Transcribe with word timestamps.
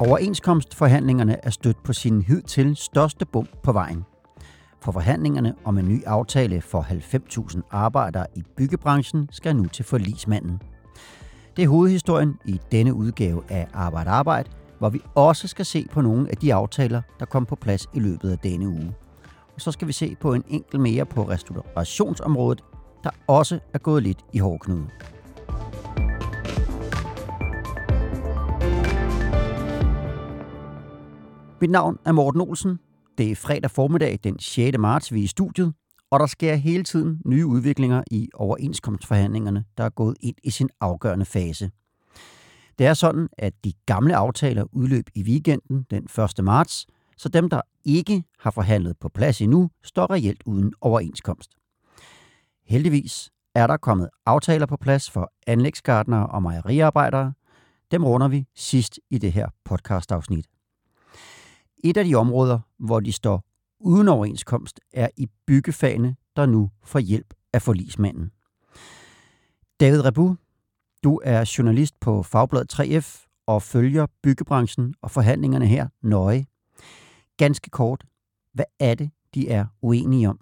Overenskomstforhandlingerne 0.00 1.44
er 1.44 1.50
stødt 1.50 1.82
på 1.82 1.92
sin 1.92 2.22
hidtil 2.22 2.76
største 2.76 3.26
bump 3.26 3.48
på 3.62 3.72
vejen. 3.72 4.04
For 4.80 4.92
forhandlingerne 4.92 5.54
om 5.64 5.78
en 5.78 5.88
ny 5.88 6.04
aftale 6.04 6.60
for 6.60 6.80
90.000 6.80 7.60
arbejdere 7.70 8.26
i 8.34 8.42
byggebranchen 8.56 9.28
skal 9.32 9.56
nu 9.56 9.66
til 9.66 9.84
forlismanden. 9.84 10.62
Det 11.56 11.64
er 11.64 11.68
hovedhistorien 11.68 12.34
i 12.44 12.60
denne 12.72 12.94
udgave 12.94 13.42
af 13.48 13.68
Arbejde 13.72 14.10
Arbejde, 14.10 14.50
hvor 14.78 14.88
vi 14.88 15.00
også 15.14 15.48
skal 15.48 15.64
se 15.64 15.86
på 15.92 16.00
nogle 16.00 16.30
af 16.30 16.36
de 16.36 16.54
aftaler, 16.54 17.02
der 17.20 17.26
kom 17.26 17.46
på 17.46 17.56
plads 17.56 17.86
i 17.94 18.00
løbet 18.00 18.30
af 18.30 18.38
denne 18.38 18.68
uge. 18.68 18.94
Og 19.54 19.60
så 19.60 19.72
skal 19.72 19.88
vi 19.88 19.92
se 19.92 20.16
på 20.20 20.34
en 20.34 20.44
enkelt 20.48 20.82
mere 20.82 21.06
på 21.06 21.28
restaurationsområdet, 21.28 22.64
der 23.04 23.10
også 23.26 23.58
er 23.74 23.78
gået 23.78 24.02
lidt 24.02 24.18
i 24.32 24.38
hårdknude. 24.38 24.88
Mit 31.60 31.70
navn 31.70 31.98
er 32.06 32.12
Morten 32.12 32.40
Olsen. 32.40 32.78
Det 33.18 33.30
er 33.30 33.36
fredag 33.36 33.70
formiddag 33.70 34.18
den 34.24 34.38
6. 34.38 34.78
marts, 34.78 35.12
vi 35.12 35.20
er 35.20 35.24
i 35.24 35.26
studiet, 35.26 35.74
og 36.10 36.20
der 36.20 36.26
sker 36.26 36.54
hele 36.54 36.82
tiden 36.82 37.20
nye 37.26 37.46
udviklinger 37.46 38.02
i 38.10 38.28
overenskomstforhandlingerne, 38.34 39.64
der 39.78 39.84
er 39.84 39.90
gået 39.90 40.16
ind 40.20 40.36
i 40.44 40.50
sin 40.50 40.68
afgørende 40.80 41.24
fase. 41.24 41.70
Det 42.78 42.86
er 42.86 42.94
sådan, 42.94 43.28
at 43.38 43.52
de 43.64 43.72
gamle 43.86 44.16
aftaler 44.16 44.64
udløb 44.72 45.04
i 45.14 45.22
weekenden 45.22 45.86
den 45.90 46.08
1. 46.38 46.44
marts, 46.44 46.86
så 47.16 47.28
dem, 47.28 47.50
der 47.50 47.60
ikke 47.84 48.24
har 48.38 48.50
forhandlet 48.50 48.98
på 48.98 49.08
plads 49.08 49.40
endnu, 49.40 49.70
står 49.82 50.10
reelt 50.10 50.42
uden 50.46 50.72
overenskomst. 50.80 51.50
Heldigvis 52.66 53.30
er 53.54 53.66
der 53.66 53.76
kommet 53.76 54.08
aftaler 54.26 54.66
på 54.66 54.76
plads 54.76 55.10
for 55.10 55.32
anlægsgardnere 55.46 56.26
og 56.26 56.42
mejeriarbejdere. 56.42 57.32
Dem 57.90 58.04
runder 58.04 58.28
vi 58.28 58.46
sidst 58.54 59.00
i 59.10 59.18
det 59.18 59.32
her 59.32 59.48
podcastafsnit. 59.64 60.46
Et 61.84 61.96
af 61.96 62.04
de 62.04 62.14
områder, 62.14 62.58
hvor 62.78 63.00
de 63.00 63.12
står 63.12 63.44
uden 63.80 64.08
overenskomst, 64.08 64.80
er 64.92 65.08
i 65.16 65.28
byggefagene, 65.46 66.16
der 66.36 66.46
nu 66.46 66.70
får 66.84 66.98
hjælp 66.98 67.34
af 67.52 67.62
forlismanden. 67.62 68.30
David 69.80 70.04
Rebu, 70.04 70.36
du 71.04 71.20
er 71.24 71.54
journalist 71.58 72.00
på 72.00 72.22
Fagbladet 72.22 72.74
3F 72.74 73.26
og 73.46 73.62
følger 73.62 74.06
byggebranchen 74.22 74.94
og 75.02 75.10
forhandlingerne 75.10 75.66
her 75.66 75.88
nøje. 76.02 76.46
Ganske 77.36 77.70
kort, 77.70 78.04
hvad 78.52 78.64
er 78.80 78.94
det, 78.94 79.10
de 79.34 79.48
er 79.48 79.66
uenige 79.82 80.28
om? 80.28 80.40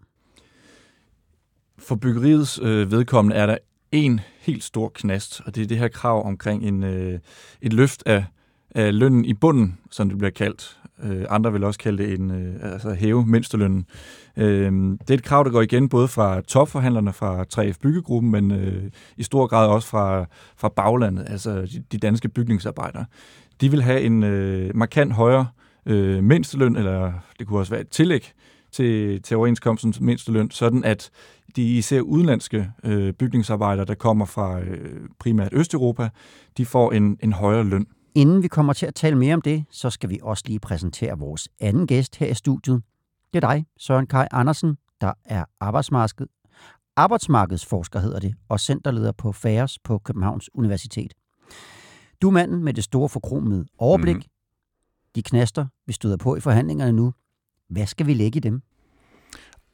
For 1.78 1.96
byggeriets 1.96 2.60
øh, 2.62 2.90
vedkommende 2.90 3.36
er 3.36 3.46
der 3.46 3.58
en 3.92 4.20
helt 4.40 4.64
stor 4.64 4.88
knast, 4.88 5.40
og 5.46 5.54
det 5.54 5.62
er 5.62 5.66
det 5.66 5.78
her 5.78 5.88
krav 5.88 6.26
omkring 6.26 6.64
en, 6.64 6.82
øh, 6.82 7.18
et 7.60 7.72
løft 7.72 8.02
af, 8.06 8.24
af 8.70 8.98
lønnen 8.98 9.24
i 9.24 9.34
bunden, 9.34 9.78
som 9.90 10.08
det 10.08 10.18
bliver 10.18 10.30
kaldt. 10.30 10.78
Øh, 11.02 11.24
andre 11.28 11.52
vil 11.52 11.64
også 11.64 11.78
kalde 11.78 12.02
det 12.02 12.14
en 12.14 12.30
øh, 12.30 12.72
altså 12.72 12.94
hæve 12.94 13.26
mindstelønnen. 13.26 13.86
Øh, 14.36 14.72
det 14.72 15.10
er 15.10 15.14
et 15.14 15.22
krav, 15.22 15.44
der 15.44 15.50
går 15.50 15.62
igen 15.62 15.88
både 15.88 16.08
fra 16.08 16.40
topforhandlerne 16.40 17.12
fra 17.12 17.44
3F 17.54 17.78
Byggegruppen, 17.82 18.30
men 18.30 18.50
øh, 18.50 18.90
i 19.16 19.22
stor 19.22 19.46
grad 19.46 19.68
også 19.68 19.88
fra, 19.88 20.26
fra 20.56 20.68
baglandet, 20.68 21.26
altså 21.28 21.60
de, 21.60 21.84
de 21.92 21.98
danske 21.98 22.28
bygningsarbejdere. 22.28 23.04
De 23.60 23.70
vil 23.70 23.82
have 23.82 24.00
en 24.00 24.22
øh, 24.22 24.76
markant 24.76 25.12
højere 25.12 25.40
øh, 25.40 25.61
mindsteløn, 26.22 26.76
eller 26.76 27.12
det 27.38 27.46
kunne 27.46 27.58
også 27.58 27.72
være 27.72 27.80
et 27.80 27.88
tillæg 27.88 28.32
til, 28.72 29.22
til 29.22 29.36
overenskomstens 29.36 30.00
mindsteløn, 30.00 30.50
sådan 30.50 30.84
at 30.84 31.10
de 31.56 31.76
især 31.76 32.00
udenlandske 32.00 32.70
øh, 32.84 33.12
bygningsarbejdere, 33.12 33.84
der 33.84 33.94
kommer 33.94 34.24
fra 34.24 34.60
øh, 34.60 35.08
primært 35.18 35.52
Østeuropa, 35.52 36.08
de 36.56 36.66
får 36.66 36.92
en, 36.92 37.18
en 37.22 37.32
højere 37.32 37.64
løn. 37.64 37.86
Inden 38.14 38.42
vi 38.42 38.48
kommer 38.48 38.72
til 38.72 38.86
at 38.86 38.94
tale 38.94 39.16
mere 39.16 39.34
om 39.34 39.42
det, 39.42 39.64
så 39.70 39.90
skal 39.90 40.10
vi 40.10 40.18
også 40.22 40.44
lige 40.46 40.60
præsentere 40.60 41.18
vores 41.18 41.48
anden 41.60 41.86
gæst 41.86 42.16
her 42.16 42.26
i 42.26 42.34
studiet. 42.34 42.82
Det 43.32 43.44
er 43.44 43.48
dig, 43.48 43.66
Søren 43.78 44.06
Kai 44.06 44.26
Andersen, 44.30 44.76
der 45.00 45.12
er 45.24 45.44
arbejdsmarked, 45.60 46.26
arbejdsmarkedsforsker, 46.96 48.00
hedder 48.00 48.18
det, 48.20 48.34
og 48.48 48.60
centerleder 48.60 49.12
på 49.12 49.32
FAERS 49.32 49.78
på 49.78 49.98
Københavns 49.98 50.50
Universitet. 50.54 51.14
Du 52.22 52.28
er 52.28 52.32
manden 52.32 52.64
med 52.64 52.74
det 52.74 52.84
store 52.84 53.08
forkromede 53.08 53.66
overblik. 53.78 54.16
Mm. 54.16 54.22
De 55.14 55.22
knaster, 55.22 55.66
vi 55.86 55.92
støder 55.92 56.16
på 56.16 56.36
i 56.36 56.40
forhandlingerne 56.40 56.92
nu. 56.92 57.12
Hvad 57.70 57.86
skal 57.86 58.06
vi 58.06 58.14
lægge 58.14 58.36
i 58.36 58.40
dem? 58.40 58.62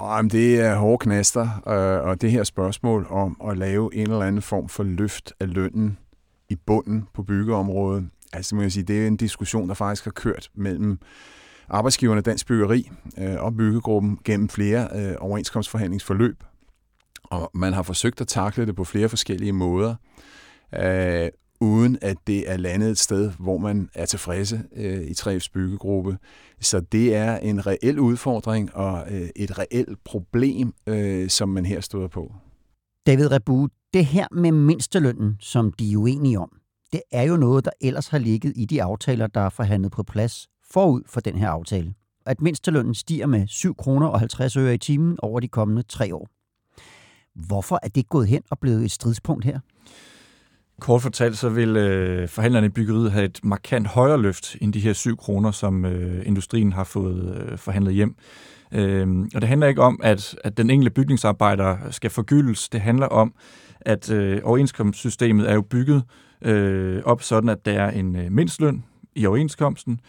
Jamen, 0.03 0.31
det 0.31 0.61
er 0.61 0.77
hårde 0.77 0.99
knaster, 0.99 1.69
øh, 1.69 2.09
og 2.09 2.21
det 2.21 2.31
her 2.31 2.45
spørgsmål 2.45 3.07
om 3.11 3.41
at 3.49 3.59
lave 3.59 3.95
en 3.95 4.03
eller 4.03 4.21
anden 4.21 4.43
form 4.43 4.69
for 4.69 4.83
løft 4.83 5.33
af 5.41 5.55
lønnen 5.55 5.99
i 6.49 6.57
bunden 6.57 7.09
på 7.15 7.23
byggeområdet, 7.23 8.09
altså 8.33 8.55
må 8.55 8.63
jeg 8.63 8.73
sige, 8.73 8.85
det 8.85 9.03
er 9.03 9.07
en 9.07 9.17
diskussion, 9.17 9.69
der 9.69 9.75
faktisk 9.75 10.05
har 10.05 10.11
kørt 10.11 10.51
mellem 10.55 10.99
arbejdsgiverne 11.69 12.21
Dansk 12.21 12.47
Byggeri 12.47 12.91
øh, 13.19 13.43
og 13.43 13.57
Byggegruppen 13.57 14.19
gennem 14.25 14.49
flere 14.49 14.89
øh, 14.95 15.15
overenskomstforhandlingsforløb. 15.19 16.45
Og 17.25 17.51
man 17.55 17.73
har 17.73 17.83
forsøgt 17.83 18.21
at 18.21 18.29
takle 18.29 18.67
det 18.67 18.77
på 18.77 18.85
flere 18.85 19.09
forskellige 19.09 19.53
måder, 19.53 19.95
øh, 20.75 21.29
uden 21.61 21.99
at 22.03 22.17
det 22.27 22.51
er 22.51 22.57
landet 22.57 22.91
et 22.91 22.99
sted, 22.99 23.33
hvor 23.39 23.59
man 23.59 23.89
er 23.95 24.07
tilfredse 24.07 24.63
øh, 24.77 25.01
i 25.01 25.11
3F's 25.11 25.49
byggegruppe. 25.55 26.19
Så 26.61 26.81
det 26.81 27.15
er 27.15 27.37
en 27.37 27.67
reel 27.67 27.99
udfordring 27.99 28.75
og 28.75 29.07
øh, 29.11 29.29
et 29.37 29.59
reelt 29.59 30.05
problem, 30.05 30.75
øh, 30.87 31.29
som 31.29 31.49
man 31.49 31.67
her 31.67 31.81
støder 31.81 32.09
på. 32.09 32.33
David 33.07 33.31
Rebu, 33.31 33.69
det 33.93 34.07
her 34.07 34.27
med 34.33 34.53
mindstelønnen, 34.53 35.37
som 35.41 35.73
de 35.73 35.93
er 35.93 35.97
uenige 35.97 36.39
om, 36.39 36.51
det 36.93 37.03
er 37.13 37.23
jo 37.23 37.37
noget, 37.37 37.65
der 37.65 37.71
ellers 37.81 38.09
har 38.09 38.19
ligget 38.19 38.53
i 38.57 38.65
de 38.65 38.83
aftaler, 38.83 39.27
der 39.27 39.41
er 39.41 39.49
forhandlet 39.49 39.93
på 39.93 40.03
plads 40.03 40.49
forud 40.71 41.03
for 41.07 41.21
den 41.21 41.39
her 41.39 41.49
aftale. 41.49 41.95
At 42.27 42.41
mindstelønnen 42.41 42.95
stiger 42.95 43.27
med 43.27 43.47
7 43.47 43.77
kroner 43.77 44.07
og 44.07 44.19
50 44.21 44.57
øre 44.57 44.75
i 44.75 44.79
timen 44.79 45.19
over 45.23 45.41
de 45.41 45.49
kommende 45.49 45.83
tre 45.83 46.15
år. 46.15 46.29
Hvorfor 47.47 47.81
er 47.83 47.89
det 47.89 48.09
gået 48.09 48.29
hen 48.29 48.43
og 48.51 48.59
blevet 48.59 48.85
et 48.85 48.91
stridspunkt 48.91 49.45
her? 49.45 49.61
Kort 50.81 51.03
fortalt, 51.03 51.39
så 51.39 51.49
vil 51.49 51.77
øh, 51.77 52.29
forhandlerne 52.29 52.67
i 52.67 52.71
byggeriet 52.71 53.13
have 53.13 53.25
et 53.25 53.41
markant 53.43 53.87
højere 53.87 54.21
løft 54.21 54.57
end 54.61 54.73
de 54.73 54.81
her 54.81 54.93
7 54.93 55.17
kroner, 55.17 55.51
som 55.51 55.85
øh, 55.85 56.27
industrien 56.27 56.73
har 56.73 56.85
fået 56.85 57.47
øh, 57.51 57.59
forhandlet 57.59 57.95
hjem. 57.95 58.17
Øhm, 58.73 59.31
og 59.35 59.41
det 59.41 59.49
handler 59.49 59.67
ikke 59.67 59.83
om, 59.83 60.01
at, 60.03 60.37
at 60.45 60.57
den 60.57 60.71
enkelte 60.71 60.91
bygningsarbejder 60.91 61.77
skal 61.91 62.11
forgyldes. 62.11 62.69
Det 62.69 62.81
handler 62.81 63.07
om, 63.07 63.35
at 63.81 64.11
øh, 64.11 64.41
overenskomstsystemet 64.45 65.51
er 65.51 65.55
jo 65.55 65.63
bygget 65.63 66.03
øh, 66.43 67.03
op 67.05 67.23
sådan, 67.23 67.49
at 67.49 67.67
der 67.67 67.73
er 67.73 67.91
en 67.91 68.17
øh, 68.17 68.33
mindstløn 68.33 68.85
i 69.15 69.27
overenskomsten. 69.27 70.01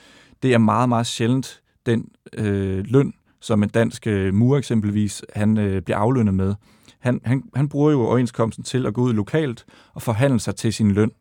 Det 0.44 0.53
er 0.53 0.57
meget, 0.57 0.90
meget 0.90 1.07
sjældent 1.07 1.62
den 1.86 2.06
øh, 2.34 2.86
løn, 2.88 3.13
som 3.41 3.63
en 3.63 3.69
dansk 3.69 4.07
øh, 4.07 4.34
mur 4.34 4.57
eksempelvis, 4.57 5.24
han 5.34 5.57
øh, 5.57 5.81
bliver 5.81 5.97
aflønnet 5.97 6.34
med. 6.34 6.56
Han, 7.00 7.22
han, 7.24 7.44
han 7.56 7.70
bruger 7.70 7.92
jo 7.92 8.02
overenskomsten 8.02 8.64
til 8.64 8.86
at 8.86 8.94
gå 8.94 9.02
ud 9.02 9.14
lokalt 9.14 9.66
og 9.94 10.02
forhandle 10.02 10.40
sig 10.40 10.56
til 10.56 10.74
sin 10.74 10.92
løn. 10.92 11.12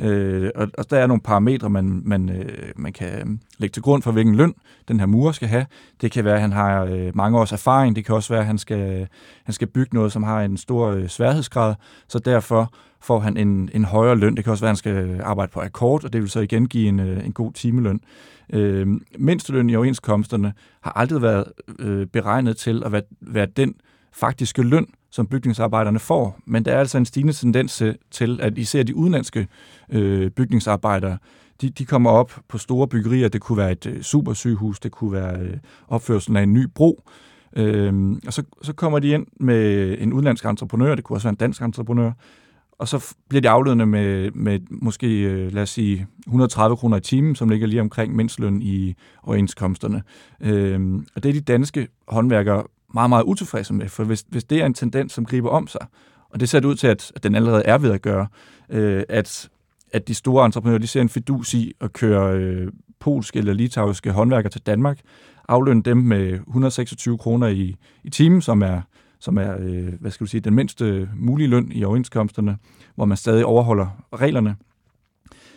Øh, 0.00 0.50
og, 0.54 0.68
og 0.78 0.90
der 0.90 0.98
er 0.98 1.06
nogle 1.06 1.20
parametre, 1.20 1.70
man, 1.70 2.02
man, 2.04 2.28
øh, 2.28 2.72
man 2.76 2.92
kan 2.92 3.20
øhm, 3.20 3.40
lægge 3.58 3.72
til 3.72 3.82
grund 3.82 4.02
for, 4.02 4.12
hvilken 4.12 4.34
løn 4.34 4.54
den 4.88 5.00
her 5.00 5.06
murer 5.06 5.32
skal 5.32 5.48
have. 5.48 5.66
Det 6.00 6.12
kan 6.12 6.24
være, 6.24 6.34
at 6.34 6.40
han 6.40 6.52
har 6.52 6.84
øh, 6.84 7.16
mange 7.16 7.38
års 7.38 7.52
erfaring. 7.52 7.96
Det 7.96 8.04
kan 8.04 8.14
også 8.14 8.32
være, 8.32 8.40
at 8.40 8.46
han 8.46 8.58
skal, 8.58 9.08
han 9.44 9.52
skal 9.52 9.68
bygge 9.68 9.94
noget, 9.94 10.12
som 10.12 10.22
har 10.22 10.42
en 10.42 10.56
stor 10.56 10.88
øh, 10.88 11.08
sværhedsgrad. 11.08 11.74
Så 12.08 12.18
derfor 12.18 12.72
får 13.00 13.20
han 13.20 13.36
en, 13.36 13.70
en 13.74 13.84
højere 13.84 14.16
løn. 14.16 14.36
Det 14.36 14.44
kan 14.44 14.50
også 14.50 14.64
være, 14.64 14.68
at 14.68 14.70
han 14.70 14.76
skal 14.76 15.20
arbejde 15.24 15.52
på 15.52 15.60
akkord, 15.60 16.04
og 16.04 16.12
det 16.12 16.20
vil 16.20 16.30
så 16.30 16.40
igen 16.40 16.68
give 16.68 16.88
en, 16.88 17.00
øh, 17.00 17.26
en 17.26 17.32
god 17.32 17.52
timeløn. 17.52 18.00
Øh, 18.52 18.86
mindsteløn 19.18 19.70
i 19.70 19.76
overenskomsterne 19.76 20.52
har 20.80 20.92
aldrig 20.92 21.22
været 21.22 21.44
øh, 21.78 22.06
beregnet 22.06 22.56
til 22.56 22.82
at 22.84 22.92
være, 22.92 23.02
være 23.20 23.46
den 23.46 23.74
faktiske 24.12 24.62
løn, 24.62 24.86
som 25.16 25.26
bygningsarbejderne 25.26 25.98
får. 25.98 26.38
Men 26.44 26.64
der 26.64 26.72
er 26.72 26.78
altså 26.78 26.98
en 26.98 27.04
stigende 27.04 27.32
tendens 27.32 27.82
til, 28.10 28.40
at 28.42 28.58
især 28.58 28.82
de 28.82 28.96
udenlandske 28.96 29.48
øh, 29.92 30.30
bygningsarbejdere, 30.30 31.18
de, 31.60 31.70
de 31.70 31.84
kommer 31.84 32.10
op 32.10 32.40
på 32.48 32.58
store 32.58 32.88
byggerier. 32.88 33.28
Det 33.28 33.40
kunne 33.40 33.58
være 33.58 33.72
et 33.72 33.86
øh, 33.86 34.02
supersygehus, 34.02 34.80
det 34.80 34.92
kunne 34.92 35.12
være 35.12 35.40
øh, 35.40 35.56
opførelsen 35.88 36.36
af 36.36 36.42
en 36.42 36.52
ny 36.52 36.66
bro. 36.74 37.02
Øhm, 37.56 38.20
og 38.26 38.32
så, 38.32 38.42
så 38.62 38.72
kommer 38.72 38.98
de 38.98 39.08
ind 39.08 39.26
med 39.40 39.96
en 40.00 40.12
udenlandsk 40.12 40.44
entreprenør, 40.44 40.94
det 40.94 41.04
kunne 41.04 41.16
også 41.16 41.26
være 41.26 41.32
en 41.32 41.36
dansk 41.36 41.62
entreprenør, 41.62 42.12
og 42.78 42.88
så 42.88 43.14
bliver 43.28 43.40
de 43.40 43.48
aflønnet 43.48 43.88
med, 43.88 44.30
med 44.30 44.60
måske, 44.70 45.22
øh, 45.22 45.52
lad 45.52 45.62
os 45.62 45.70
sige, 45.70 46.06
130 46.26 46.76
kroner 46.76 46.96
i 46.96 47.00
timen, 47.00 47.34
som 47.34 47.48
ligger 47.48 47.66
lige 47.66 47.80
omkring 47.80 48.16
mindstløn 48.16 48.62
i 48.62 48.94
overenskomsterne. 49.22 50.02
Øhm, 50.40 51.06
og 51.14 51.22
det 51.22 51.28
er 51.28 51.32
de 51.32 51.40
danske 51.40 51.88
håndværkere 52.08 52.62
meget, 52.94 53.08
meget 53.08 53.22
utilfredse 53.22 53.74
med, 53.74 53.88
for 53.88 54.04
hvis, 54.04 54.24
hvis 54.28 54.44
det 54.44 54.60
er 54.60 54.66
en 54.66 54.74
tendens, 54.74 55.12
som 55.12 55.24
griber 55.24 55.50
om 55.50 55.66
sig, 55.66 55.86
og 56.30 56.40
det 56.40 56.48
ser 56.48 56.60
det 56.60 56.68
ud 56.68 56.74
til, 56.74 56.86
at, 56.86 57.12
at 57.14 57.22
den 57.22 57.34
allerede 57.34 57.62
er 57.64 57.78
ved 57.78 57.92
at 57.92 58.02
gøre, 58.02 58.26
øh, 58.70 59.02
at, 59.08 59.48
at 59.92 60.08
de 60.08 60.14
store 60.14 60.46
entreprenører, 60.46 60.78
de 60.78 60.86
ser 60.86 61.00
en 61.00 61.08
fidus 61.08 61.54
i 61.54 61.72
at 61.80 61.92
køre 61.92 62.36
øh, 62.36 62.72
polske 63.00 63.38
eller 63.38 63.52
litauiske 63.52 64.12
håndværkere 64.12 64.50
til 64.50 64.60
Danmark, 64.60 65.00
aflønne 65.48 65.82
dem 65.82 65.96
med 65.96 66.32
126 66.32 67.18
kroner 67.18 67.46
i, 67.46 67.76
i 68.04 68.10
timen, 68.10 68.42
som 68.42 68.62
er 68.62 68.80
som 69.18 69.38
er, 69.38 69.56
øh, 69.58 69.92
hvad 70.00 70.10
skal 70.10 70.24
du 70.24 70.30
sige, 70.30 70.40
den 70.40 70.54
mindste 70.54 71.08
mulige 71.16 71.48
løn 71.48 71.72
i 71.72 71.84
overenskomsterne, 71.84 72.58
hvor 72.94 73.04
man 73.04 73.16
stadig 73.16 73.44
overholder 73.44 73.86
reglerne, 74.14 74.56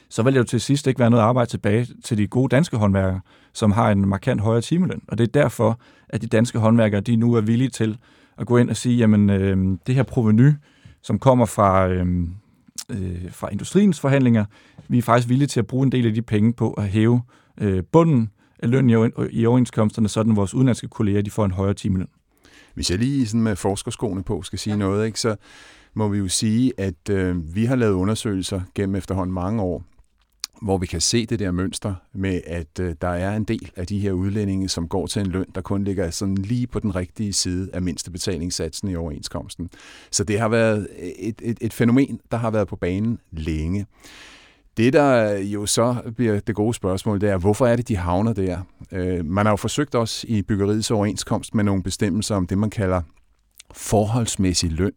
så 0.10 0.24
vil 0.24 0.34
det 0.34 0.40
jo 0.40 0.44
til 0.44 0.62
sidst 0.62 0.88
ikke 0.88 1.00
være 1.00 1.10
noget 1.10 1.24
arbejde 1.24 1.50
tilbage 1.50 1.88
til 2.04 2.18
de 2.18 2.28
gode 2.28 2.50
danske 2.50 2.78
håndværkere, 2.78 3.22
som 3.54 3.72
har 3.72 3.92
en 3.92 4.08
markant 4.08 4.42
højere 4.42 4.62
timeløn. 4.62 5.02
Og 5.08 5.18
det 5.18 5.24
er 5.24 5.42
derfor, 5.42 5.80
at 6.10 6.22
de 6.22 6.28
danske 6.28 6.60
håndværkere 6.60 7.02
de 7.02 7.16
nu 7.16 7.34
er 7.34 7.42
villige 7.42 7.70
til 7.70 7.98
at 8.38 8.48
gå 8.48 8.58
ind 8.58 8.70
og 8.70 8.78
sige, 8.78 8.98
jamen 8.98 9.30
øh, 9.30 9.78
det 9.88 9.96
her 9.96 10.04
proveny, 10.04 10.52
som 11.02 11.20
kommer 11.20 11.46
fra, 11.46 11.88
øh, 11.88 12.06
øh, 12.90 13.32
fra 13.32 13.50
industriens 13.52 14.00
forhandlinger, 14.00 14.46
vi 14.88 14.98
er 14.98 15.02
faktisk 15.02 15.30
villige 15.30 15.48
til 15.48 15.60
at 15.60 15.68
bruge 15.68 15.86
en 15.86 15.92
del 15.92 16.08
af 16.08 16.14
de 16.14 16.22
penge 16.22 16.54
på 16.54 16.74
at 16.74 16.88
hæve 16.88 17.22
øh, 17.62 17.84
bunden 17.92 18.30
af 18.60 18.70
løn 18.70 18.90
i, 19.32 19.46
overenskomsterne, 19.46 20.10
sådan 20.10 20.36
vores 20.36 20.54
udenlandske 20.54 20.88
kolleger 20.88 21.22
de 21.22 21.32
får 21.32 21.46
en 21.46 21.52
højere 21.52 21.74
timeløn. 21.74 22.08
Hvis 22.74 22.92
jeg 22.92 23.00
lige 23.00 23.28
sådan 23.28 23.42
med 23.42 23.56
forskerskoene 23.56 24.24
på 24.24 24.42
skal 24.42 24.60
sige 24.60 24.74
ja. 24.74 24.80
noget, 24.80 25.06
ikke, 25.06 25.20
så 25.20 25.36
må 25.94 26.08
vi 26.08 26.18
jo 26.18 26.28
sige, 26.28 26.74
at 26.78 27.10
øh, 27.10 27.56
vi 27.56 27.66
har 27.66 27.76
lavet 27.76 27.94
undersøgelser 27.94 28.62
gennem 28.76 28.96
efterhånden 28.96 29.34
mange 29.34 29.62
år, 29.62 29.84
hvor 30.62 30.78
vi 30.78 30.86
kan 30.86 31.02
se 31.02 31.26
det 31.26 31.40
der 31.40 31.52
mønster 31.52 31.96
med, 32.14 32.42
at 32.48 32.80
øh, 32.80 32.96
der 33.02 33.08
er 33.08 33.36
en 33.36 33.44
del 33.44 33.72
af 33.76 33.88
de 33.88 34.00
her 34.00 34.12
udlændinge, 34.12 34.70
som 34.70 34.88
går 34.88 35.08
til 35.08 35.20
en 35.20 35.28
løn, 35.28 35.46
der 35.56 35.62
kun 35.62 35.84
ligger 35.84 36.10
sådan 36.10 36.36
lige 36.36 36.68
på 36.68 36.80
den 36.80 36.96
rigtige 36.96 37.34
side 37.34 37.70
af 37.74 37.82
mindste 37.82 38.12
betalingssatsen 38.12 38.90
i 38.90 38.96
overenskomsten. 38.96 39.70
Så 40.12 40.24
det 40.24 40.40
har 40.40 40.48
været 40.48 40.88
et, 41.20 41.42
et, 41.42 41.58
et 41.62 41.74
fænomen, 41.74 42.20
der 42.32 42.38
har 42.38 42.52
været 42.52 42.68
på 42.68 42.76
banen 42.76 43.20
længe. 43.32 43.86
Det, 44.78 44.94
der 44.94 45.38
jo 45.38 45.66
så 45.66 45.96
bliver 46.16 46.40
det 46.40 46.56
gode 46.56 46.74
spørgsmål, 46.74 47.22
det 47.22 47.30
er, 47.30 47.38
hvorfor 47.38 47.68
er 47.68 47.76
det, 47.76 47.88
de 47.88 47.96
havner 47.96 48.34
der? 48.34 48.60
Øh, 48.92 49.26
man 49.26 49.46
har 49.46 49.52
jo 49.54 49.58
forsøgt 49.58 49.96
også 49.96 50.26
i 50.30 50.42
byggeriets 50.42 50.92
overenskomst 50.92 51.56
med 51.56 51.64
nogle 51.64 51.84
bestemmelser 51.84 52.36
om 52.36 52.48
det, 52.48 52.58
man 52.58 52.70
kalder 52.70 53.02
forholdsmæssig 53.74 54.72
løn. 54.72 54.92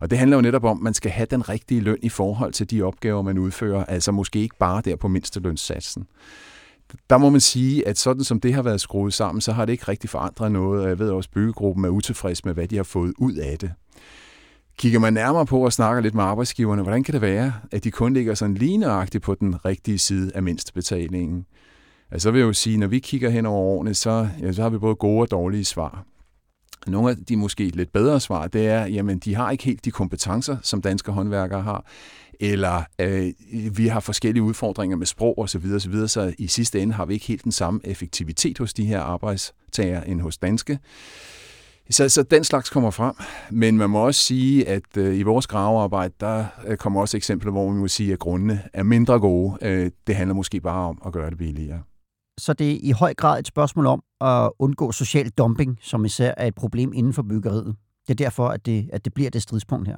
Og 0.00 0.10
det 0.10 0.18
handler 0.18 0.36
jo 0.36 0.40
netop 0.40 0.64
om, 0.64 0.78
at 0.78 0.82
man 0.82 0.94
skal 0.94 1.10
have 1.10 1.26
den 1.30 1.48
rigtige 1.48 1.80
løn 1.80 1.98
i 2.02 2.08
forhold 2.08 2.52
til 2.52 2.70
de 2.70 2.82
opgaver, 2.82 3.22
man 3.22 3.38
udfører, 3.38 3.84
altså 3.84 4.12
måske 4.12 4.38
ikke 4.38 4.56
bare 4.58 4.82
der 4.84 4.96
på 4.96 5.08
mindstelønssatsen. 5.08 6.06
Der 7.10 7.18
må 7.18 7.30
man 7.30 7.40
sige, 7.40 7.88
at 7.88 7.98
sådan 7.98 8.24
som 8.24 8.40
det 8.40 8.54
har 8.54 8.62
været 8.62 8.80
skruet 8.80 9.14
sammen, 9.14 9.40
så 9.40 9.52
har 9.52 9.64
det 9.64 9.72
ikke 9.72 9.88
rigtig 9.88 10.10
forandret 10.10 10.52
noget, 10.52 10.82
og 10.82 10.88
jeg 10.88 10.98
ved 10.98 11.10
også, 11.10 11.28
at 11.30 11.34
byggegruppen 11.34 11.84
er 11.84 11.88
utilfreds 11.88 12.44
med, 12.44 12.54
hvad 12.54 12.68
de 12.68 12.76
har 12.76 12.82
fået 12.82 13.12
ud 13.18 13.34
af 13.34 13.58
det. 13.58 13.72
Kigger 14.78 14.98
man 14.98 15.12
nærmere 15.12 15.46
på 15.46 15.64
og 15.64 15.72
snakker 15.72 16.02
lidt 16.02 16.14
med 16.14 16.24
arbejdsgiverne, 16.24 16.82
hvordan 16.82 17.02
kan 17.02 17.12
det 17.14 17.20
være, 17.20 17.52
at 17.72 17.84
de 17.84 17.90
kun 17.90 18.14
ligger 18.14 18.34
sådan 18.34 18.54
lineagtigt 18.54 19.24
på 19.24 19.34
den 19.34 19.64
rigtige 19.64 19.98
side 19.98 20.32
af 20.34 20.42
mindstebetalingen? 20.42 21.46
Altså, 22.10 22.26
så 22.26 22.30
vil 22.30 22.38
jeg 22.38 22.46
jo 22.46 22.52
sige, 22.52 22.76
når 22.76 22.86
vi 22.86 22.98
kigger 22.98 23.30
hen 23.30 23.46
over 23.46 23.58
årene, 23.58 23.94
så, 23.94 24.28
ja, 24.40 24.52
så 24.52 24.62
har 24.62 24.70
vi 24.70 24.78
både 24.78 24.94
gode 24.94 25.20
og 25.20 25.30
dårlige 25.30 25.64
svar. 25.64 26.04
Nogle 26.86 27.10
af 27.10 27.16
de 27.16 27.36
måske 27.36 27.68
lidt 27.68 27.92
bedre 27.92 28.20
svar, 28.20 28.46
det 28.46 28.68
er, 28.68 28.86
jamen 28.86 29.18
de 29.18 29.34
har 29.34 29.50
ikke 29.50 29.64
helt 29.64 29.84
de 29.84 29.90
kompetencer, 29.90 30.56
som 30.62 30.82
danske 30.82 31.12
håndværkere 31.12 31.62
har, 31.62 31.84
eller 32.40 32.82
øh, 32.98 33.32
vi 33.76 33.86
har 33.86 34.00
forskellige 34.00 34.42
udfordringer 34.42 34.96
med 34.96 35.06
sprog 35.06 35.38
osv., 35.38 35.46
så, 35.46 35.58
videre, 35.58 35.80
så, 35.80 35.88
videre, 35.88 36.08
så 36.08 36.34
i 36.38 36.46
sidste 36.46 36.80
ende 36.80 36.94
har 36.94 37.04
vi 37.04 37.14
ikke 37.14 37.26
helt 37.26 37.44
den 37.44 37.52
samme 37.52 37.80
effektivitet 37.84 38.58
hos 38.58 38.74
de 38.74 38.84
her 38.84 39.00
arbejdstager 39.00 40.02
end 40.02 40.20
hos 40.20 40.38
danske. 40.38 40.78
Så, 41.90 42.08
så 42.08 42.22
den 42.22 42.44
slags 42.44 42.70
kommer 42.70 42.90
frem, 42.90 43.14
men 43.50 43.76
man 43.76 43.90
må 43.90 44.06
også 44.06 44.20
sige, 44.20 44.68
at 44.68 44.96
øh, 44.96 45.18
i 45.18 45.22
vores 45.22 45.46
gravearbejde, 45.46 46.14
der 46.20 46.44
øh, 46.66 46.76
kommer 46.76 47.00
også 47.00 47.16
eksempler, 47.16 47.52
hvor 47.52 47.70
man 47.70 47.80
må 47.80 47.88
sige, 47.88 48.12
at 48.12 48.18
grundene 48.18 48.62
er 48.72 48.82
mindre 48.82 49.18
gode. 49.18 49.58
Øh, 49.62 49.90
det 50.06 50.16
handler 50.16 50.34
måske 50.34 50.60
bare 50.60 50.88
om 50.88 51.02
at 51.06 51.12
gøre 51.12 51.30
det 51.30 51.38
billigere 51.38 51.82
så 52.40 52.52
det 52.52 52.72
er 52.72 52.78
i 52.82 52.90
høj 52.90 53.14
grad 53.14 53.38
et 53.38 53.46
spørgsmål 53.46 53.86
om 53.86 54.02
at 54.20 54.50
undgå 54.58 54.92
social 54.92 55.28
dumping, 55.28 55.78
som 55.82 56.04
især 56.04 56.34
er 56.36 56.46
et 56.46 56.54
problem 56.54 56.92
inden 56.94 57.12
for 57.12 57.22
byggeriet. 57.22 57.76
Det 58.08 58.10
er 58.10 58.24
derfor, 58.24 58.48
at 58.48 58.66
det, 58.66 58.90
at 58.92 59.04
det 59.04 59.14
bliver 59.14 59.30
det 59.30 59.42
stridspunkt 59.42 59.88
her. 59.88 59.96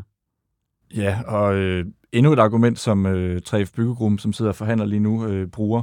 Ja, 0.97 1.21
og 1.27 1.55
øh, 1.55 1.87
endnu 2.13 2.33
et 2.33 2.39
argument, 2.39 2.79
som 2.79 3.07
øh, 3.07 3.41
3F 3.49 3.73
Byggegruppen, 3.77 4.19
som 4.19 4.33
sidder 4.33 4.51
og 4.51 4.57
forhandler 4.57 4.87
lige 4.87 5.01
nu, 5.01 5.27
øh, 5.27 5.49
bruger, 5.49 5.83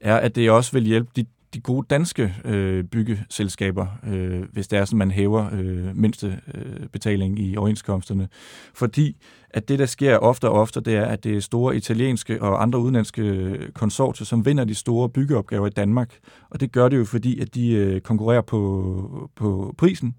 er, 0.00 0.16
at 0.16 0.36
det 0.36 0.50
også 0.50 0.72
vil 0.72 0.84
hjælpe 0.84 1.10
de 1.16 1.24
de 1.54 1.60
gode 1.60 1.86
danske 1.90 2.34
øh, 2.44 2.84
byggeselskaber, 2.84 3.86
øh, 4.06 4.42
hvis 4.52 4.68
det 4.68 4.78
er 4.78 4.84
sådan, 4.84 4.98
man 4.98 5.10
hæver 5.10 5.48
øh, 5.52 5.96
mindste 5.96 6.40
øh, 6.54 6.88
betaling 6.92 7.38
i 7.38 7.56
overenskomsterne. 7.56 8.28
Fordi 8.74 9.16
at 9.50 9.68
det, 9.68 9.78
der 9.78 9.86
sker 9.86 10.16
ofte 10.16 10.48
og 10.48 10.60
ofte, 10.60 10.80
det 10.80 10.96
er, 10.96 11.04
at 11.04 11.24
det 11.24 11.36
er 11.36 11.40
store 11.40 11.76
italienske 11.76 12.42
og 12.42 12.62
andre 12.62 12.78
udenlandske 12.78 13.58
konsortier, 13.74 14.24
som 14.24 14.46
vinder 14.46 14.64
de 14.64 14.74
store 14.74 15.08
byggeopgaver 15.08 15.66
i 15.66 15.70
Danmark. 15.70 16.18
Og 16.50 16.60
det 16.60 16.72
gør 16.72 16.88
det 16.88 16.96
jo, 16.96 17.04
fordi 17.04 17.40
at 17.40 17.54
de 17.54 17.70
øh, 17.70 18.00
konkurrerer 18.00 18.42
på, 18.42 19.30
på 19.36 19.74
prisen. 19.78 20.14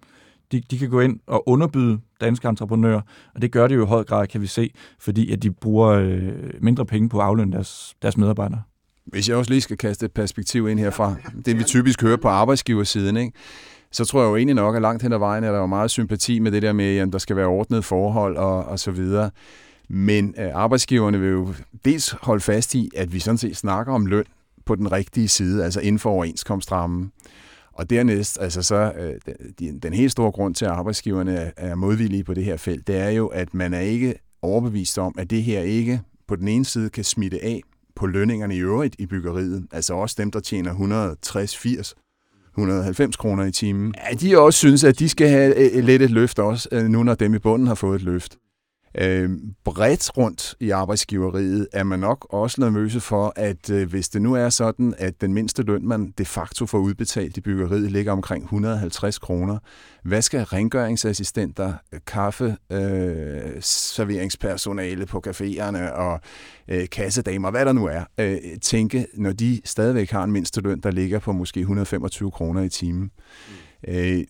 De, 0.51 0.61
de 0.71 0.77
kan 0.77 0.89
gå 0.89 0.99
ind 0.99 1.19
og 1.27 1.49
underbyde 1.49 1.99
danske 2.21 2.47
entreprenører, 2.47 3.01
og 3.35 3.41
det 3.41 3.51
gør 3.51 3.67
det 3.67 3.75
jo 3.75 3.83
i 3.83 3.87
høj 3.87 4.03
grad, 4.03 4.27
kan 4.27 4.41
vi 4.41 4.47
se, 4.47 4.71
fordi 4.99 5.31
at 5.31 5.43
de 5.43 5.51
bruger 5.51 5.87
øh, 5.87 6.33
mindre 6.61 6.85
penge 6.85 7.09
på 7.09 7.19
at 7.19 7.25
aflønne 7.25 7.51
deres, 7.51 7.95
deres 8.01 8.17
medarbejdere. 8.17 8.61
Hvis 9.07 9.29
jeg 9.29 9.37
også 9.37 9.51
lige 9.51 9.61
skal 9.61 9.77
kaste 9.77 10.05
et 10.05 10.11
perspektiv 10.11 10.69
ind 10.69 10.79
herfra, 10.79 11.15
det 11.45 11.57
vi 11.57 11.63
typisk 11.63 12.01
hører 12.01 12.17
på 12.17 12.27
arbejdsgiversiden, 12.27 13.17
ikke? 13.17 13.33
så 13.91 14.05
tror 14.05 14.21
jeg 14.21 14.29
jo 14.29 14.35
egentlig 14.35 14.55
nok, 14.55 14.75
at 14.75 14.81
langt 14.81 15.03
hen 15.03 15.13
ad 15.13 15.17
vejen 15.17 15.43
er 15.43 15.51
der 15.51 15.59
jo 15.59 15.65
meget 15.65 15.91
sympati 15.91 16.39
med 16.39 16.51
det 16.51 16.61
der 16.61 16.73
med, 16.73 16.97
at 16.97 17.09
der 17.11 17.17
skal 17.17 17.35
være 17.35 17.45
ordnet 17.45 17.85
forhold 17.85 18.37
og, 18.37 18.65
og 18.65 18.79
så 18.79 18.91
videre. 18.91 19.31
Men 19.89 20.35
øh, 20.39 20.49
arbejdsgiverne 20.53 21.19
vil 21.19 21.29
jo 21.29 21.53
dels 21.85 22.15
holde 22.21 22.41
fast 22.41 22.75
i, 22.75 22.89
at 22.95 23.13
vi 23.13 23.19
sådan 23.19 23.37
set 23.37 23.57
snakker 23.57 23.93
om 23.93 24.05
løn 24.05 24.25
på 24.65 24.75
den 24.75 24.91
rigtige 24.91 25.27
side, 25.27 25.63
altså 25.63 25.79
inden 25.79 25.99
for 25.99 26.09
overenskomstrammen. 26.09 27.11
Og 27.73 27.89
dernæst, 27.89 28.37
altså 28.41 28.61
så, 28.61 28.91
øh, 28.97 29.33
den, 29.59 29.79
den 29.79 29.93
helt 29.93 30.11
store 30.11 30.31
grund 30.31 30.55
til, 30.55 30.65
at 30.65 30.71
arbejdsgiverne 30.71 31.35
er, 31.35 31.51
er 31.57 31.75
modvillige 31.75 32.23
på 32.23 32.33
det 32.33 32.43
her 32.45 32.57
felt, 32.57 32.87
det 32.87 32.97
er 32.97 33.09
jo, 33.09 33.27
at 33.27 33.53
man 33.53 33.73
er 33.73 33.79
ikke 33.79 34.13
overbevist 34.41 34.97
om, 34.97 35.15
at 35.17 35.29
det 35.29 35.43
her 35.43 35.61
ikke 35.61 36.01
på 36.27 36.35
den 36.35 36.47
ene 36.47 36.65
side 36.65 36.89
kan 36.89 37.03
smitte 37.03 37.43
af 37.43 37.61
på 37.97 38.07
lønningerne 38.07 38.55
i 38.55 38.59
øvrigt 38.59 38.95
i 38.99 39.05
byggeriet, 39.05 39.67
altså 39.71 39.93
også 39.93 40.15
dem, 40.19 40.31
der 40.31 40.39
tjener 40.39 40.71
160, 40.71 41.57
80, 41.57 41.95
190 42.57 43.15
kroner 43.15 43.45
i 43.45 43.51
timen, 43.51 43.93
ja, 44.09 44.15
de 44.15 44.39
også 44.39 44.57
synes, 44.57 44.83
at 44.83 44.99
de 44.99 45.09
skal 45.09 45.29
have 45.29 45.77
øh, 45.77 45.83
lidt 45.83 46.01
et 46.01 46.11
løft 46.11 46.39
også, 46.39 46.69
øh, 46.71 46.83
nu 46.83 47.03
når 47.03 47.15
dem 47.15 47.33
i 47.33 47.39
bunden 47.39 47.67
har 47.67 47.75
fået 47.75 47.95
et 47.95 48.01
løft. 48.01 48.37
Øh, 48.97 49.29
bredt 49.63 50.17
rundt 50.17 50.55
i 50.59 50.69
arbejdsgiveriet 50.69 51.67
er 51.73 51.83
man 51.83 51.99
nok 51.99 52.27
også 52.29 52.61
nervøse 52.61 52.99
for, 52.99 53.33
at 53.35 53.69
øh, 53.69 53.89
hvis 53.89 54.09
det 54.09 54.21
nu 54.21 54.33
er 54.33 54.49
sådan, 54.49 54.93
at 54.97 55.21
den 55.21 55.33
mindste 55.33 55.63
løn, 55.63 55.87
man 55.87 56.13
de 56.17 56.25
facto 56.25 56.65
får 56.65 56.77
udbetalt 56.77 57.37
i 57.37 57.41
byggeriet, 57.41 57.91
ligger 57.91 58.11
omkring 58.11 58.43
150 58.43 59.19
kroner, 59.19 59.57
hvad 60.03 60.21
skal 60.21 60.43
rengøringsassistenter, 60.43 61.73
kaffe, 62.07 62.57
øh, 62.71 63.61
serveringspersonale 63.61 65.05
på 65.05 65.23
caféerne 65.27 65.91
og 65.91 66.19
øh, 66.67 66.89
kassedamer, 66.89 67.51
hvad 67.51 67.65
der 67.65 67.73
nu 67.73 67.85
er, 67.85 68.03
øh, 68.17 68.37
tænke, 68.61 69.07
når 69.13 69.31
de 69.31 69.61
stadigvæk 69.65 70.11
har 70.11 70.23
en 70.23 70.31
mindste 70.31 70.61
løn, 70.61 70.79
der 70.79 70.91
ligger 70.91 71.19
på 71.19 71.31
måske 71.31 71.59
125 71.59 72.31
kroner 72.31 72.61
i 72.61 72.69
timen? 72.69 73.01
Mm. 73.01 73.53
Øh, 73.87 74.23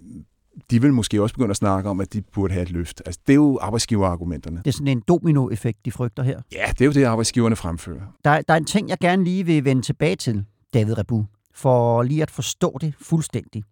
de 0.71 0.81
vil 0.81 0.93
måske 0.93 1.21
også 1.21 1.35
begynde 1.35 1.49
at 1.49 1.57
snakke 1.57 1.89
om, 1.89 1.99
at 1.99 2.13
de 2.13 2.21
burde 2.21 2.53
have 2.53 2.63
et 2.63 2.71
løft. 2.71 3.01
Altså, 3.05 3.21
det 3.27 3.33
er 3.33 3.35
jo 3.35 3.59
arbejdsgiverargumenterne. 3.61 4.57
Det 4.57 4.67
er 4.67 4.71
sådan 4.71 4.87
en 4.87 5.03
dominoeffekt, 5.07 5.85
de 5.85 5.91
frygter 5.91 6.23
her. 6.23 6.41
Ja, 6.51 6.65
det 6.71 6.81
er 6.81 6.85
jo 6.85 6.91
det, 6.91 7.03
arbejdsgiverne 7.03 7.55
fremfører. 7.55 8.01
Der, 8.25 8.41
der 8.41 8.53
er 8.53 8.57
en 8.57 8.65
ting, 8.65 8.89
jeg 8.89 8.97
gerne 8.97 9.23
lige 9.23 9.45
vil 9.45 9.65
vende 9.65 9.81
tilbage 9.81 10.15
til, 10.15 10.45
David 10.73 10.97
Rebu, 10.97 11.25
for 11.53 12.03
lige 12.03 12.21
at 12.21 12.31
forstå 12.31 12.77
det 12.81 12.93
fuldstændig. 13.01 13.63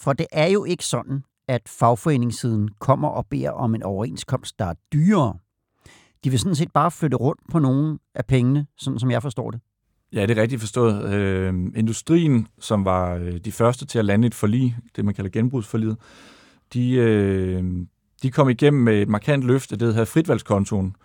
For 0.00 0.12
det 0.12 0.26
er 0.32 0.46
jo 0.46 0.64
ikke 0.64 0.84
sådan, 0.84 1.22
at 1.48 1.62
fagforeningssiden 1.66 2.68
kommer 2.80 3.08
og 3.08 3.26
beder 3.26 3.50
om 3.50 3.74
en 3.74 3.82
overenskomst, 3.82 4.58
der 4.58 4.64
er 4.64 4.74
dyrere. 4.92 5.34
De 6.24 6.30
vil 6.30 6.38
sådan 6.38 6.54
set 6.54 6.72
bare 6.72 6.90
flytte 6.90 7.16
rundt 7.16 7.40
på 7.50 7.58
nogle 7.58 7.98
af 8.14 8.26
pengene, 8.26 8.66
sådan 8.78 8.98
som 8.98 9.10
jeg 9.10 9.22
forstår 9.22 9.50
det. 9.50 9.60
Ja, 10.12 10.26
det 10.26 10.38
er 10.38 10.42
rigtigt 10.42 10.60
forstået. 10.60 11.14
Øh, 11.14 11.54
industrien, 11.76 12.48
som 12.60 12.84
var 12.84 13.14
øh, 13.14 13.32
de 13.36 13.52
første 13.52 13.86
til 13.86 13.98
at 13.98 14.04
lande 14.04 14.26
et 14.26 14.34
forlig, 14.34 14.76
det 14.96 15.04
man 15.04 15.14
kalder 15.14 15.30
genbrugsforliget, 15.30 15.96
de, 16.74 16.92
øh, 16.92 17.64
de 18.22 18.30
kom 18.30 18.48
igennem 18.48 18.82
med 18.82 19.02
et 19.02 19.08
markant 19.08 19.44
løft 19.44 19.72
af 19.72 19.78
det, 19.78 19.86
der 19.86 19.92
hedder 19.92 20.04
fritvalgskontoen. 20.04 20.96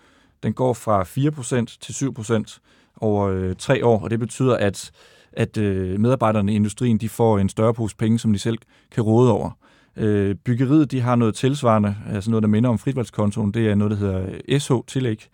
Den 0.43 0.53
går 0.53 0.74
fra 0.74 1.03
4% 1.03 1.77
til 1.81 1.93
7% 1.93 2.60
over 3.01 3.27
øh, 3.27 3.55
tre 3.55 3.86
år, 3.86 4.03
og 4.03 4.10
det 4.10 4.19
betyder, 4.19 4.57
at, 4.57 4.91
at 5.33 5.57
øh, 5.57 6.00
medarbejderne 6.00 6.53
i 6.53 6.55
industrien 6.55 6.98
de 6.98 7.10
får 7.10 7.39
en 7.39 7.50
større 7.50 7.74
pose 7.74 7.95
penge, 7.95 8.19
som 8.19 8.33
de 8.33 8.39
selv 8.39 8.57
kan 8.91 9.03
råde 9.03 9.31
over. 9.31 9.51
Øh, 9.98 10.36
byggeriet 10.36 10.91
de 10.91 11.01
har 11.01 11.15
noget 11.15 11.36
tilsvarende, 11.36 11.95
altså 12.10 12.29
noget, 12.29 12.43
der 12.43 12.50
minder 12.50 12.69
om 12.69 12.77
fritvalgskontoen. 12.77 13.51
Det 13.51 13.67
er 13.67 13.75
noget, 13.75 13.91
der 13.91 13.98
hedder 13.98 14.60
SH-tillæg. 14.60 15.29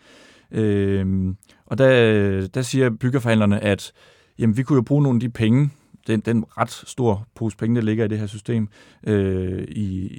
Øh, 0.52 1.34
og 1.66 1.78
der, 1.78 2.48
der 2.48 2.62
siger 2.62 2.90
byggerforhandlerne, 2.90 3.64
at 3.64 3.92
jamen, 4.40 4.58
vi 4.58 4.64
kunne 4.64 4.76
jo 4.76 4.82
bruge 4.82 5.04
nogle 5.04 5.18
af 5.18 5.20
de 5.20 5.30
penge, 5.30 5.70
den, 6.08 6.20
den 6.20 6.46
ret 6.58 6.72
stor 6.72 7.28
pose 7.36 7.58
penge, 7.58 7.76
der 7.76 7.82
ligger 7.82 8.06
i 8.06 8.08
det 8.08 8.20
her 8.20 8.28
system, 8.28 8.68
øh, 9.08 9.64
i, 9.64 10.10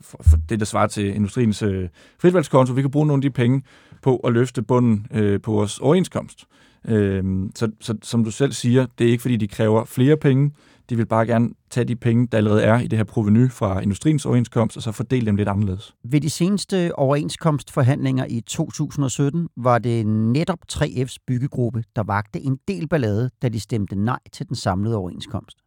for, 0.00 0.20
for 0.22 0.36
det, 0.48 0.60
der 0.60 0.66
svarer 0.66 0.86
til 0.86 1.14
industriens 1.14 1.62
øh, 1.62 1.88
fritvalgskonto, 2.18 2.72
vi 2.72 2.80
kan 2.80 2.90
bruge 2.90 3.06
nogle 3.06 3.18
af 3.18 3.22
de 3.22 3.30
penge 3.30 3.62
på 4.02 4.16
at 4.16 4.32
løfte 4.32 4.62
bunden 4.62 5.06
øh, 5.14 5.40
på 5.40 5.52
vores 5.52 5.78
overenskomst. 5.78 6.44
Øh, 6.88 7.24
så, 7.54 7.70
så 7.80 7.94
som 8.02 8.24
du 8.24 8.30
selv 8.30 8.52
siger, 8.52 8.86
det 8.98 9.06
er 9.06 9.10
ikke 9.10 9.22
fordi, 9.22 9.36
de 9.36 9.48
kræver 9.48 9.84
flere 9.84 10.16
penge, 10.16 10.50
de 10.90 10.96
vil 10.96 11.06
bare 11.06 11.26
gerne 11.26 11.50
tage 11.70 11.84
de 11.84 11.96
penge, 11.96 12.28
der 12.32 12.38
allerede 12.38 12.62
er 12.62 12.80
i 12.80 12.86
det 12.86 12.96
her 12.96 13.04
proveny 13.04 13.50
fra 13.50 13.80
industriens 13.80 14.26
overenskomst, 14.26 14.76
og 14.76 14.82
så 14.82 14.92
fordele 14.92 15.26
dem 15.26 15.36
lidt 15.36 15.48
anderledes. 15.48 15.94
Ved 16.04 16.20
de 16.20 16.30
seneste 16.30 16.98
overenskomstforhandlinger 16.98 18.26
i 18.28 18.40
2017 18.40 19.48
var 19.56 19.78
det 19.78 20.06
netop 20.06 20.58
3F's 20.72 21.16
byggegruppe, 21.26 21.84
der 21.96 22.02
vagte 22.02 22.40
en 22.40 22.58
del 22.68 22.88
ballade, 22.88 23.30
da 23.42 23.48
de 23.48 23.60
stemte 23.60 23.96
nej 23.96 24.18
til 24.32 24.48
den 24.48 24.56
samlede 24.56 24.96
overenskomst. 24.96 25.58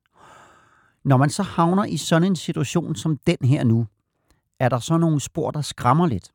Når 1.06 1.18
man 1.18 1.30
så 1.30 1.44
havner 1.44 1.86
i 1.86 1.98
sådan 1.98 2.28
en 2.28 2.36
situation 2.36 2.96
som 2.96 3.18
den 3.28 3.38
her 3.44 3.64
nu, 3.64 3.86
er 4.60 4.70
der 4.70 4.80
så 4.80 4.98
nogle 4.98 5.20
spor, 5.20 5.52
der 5.52 5.62
skræmmer 5.62 6.08
lidt? 6.08 6.32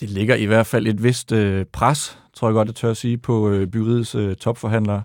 Det 0.00 0.10
ligger 0.10 0.34
i 0.34 0.44
hvert 0.44 0.66
fald 0.66 0.86
et 0.86 1.02
vist 1.02 1.32
øh, 1.32 1.66
pres, 1.72 2.18
tror 2.34 2.48
jeg 2.48 2.52
godt, 2.52 2.68
det 2.68 2.76
tør 2.76 2.90
at 2.90 2.96
sige, 2.96 3.18
på 3.18 3.50
øh, 3.50 3.66
byggeriets 3.66 4.14
øh, 4.14 4.36
topforhandlere. 4.36 5.02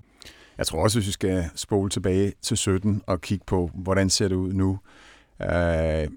Jeg 0.59 0.67
tror 0.67 0.83
også, 0.83 0.99
hvis 0.99 1.07
vi 1.07 1.11
skal 1.11 1.49
spole 1.55 1.89
tilbage 1.89 2.33
til 2.41 2.57
17 2.57 3.01
og 3.07 3.21
kigge 3.21 3.45
på, 3.47 3.71
hvordan 3.73 4.09
ser 4.09 4.27
det 4.27 4.35
ud 4.35 4.53
nu. 4.53 4.79
Øh, 5.41 6.07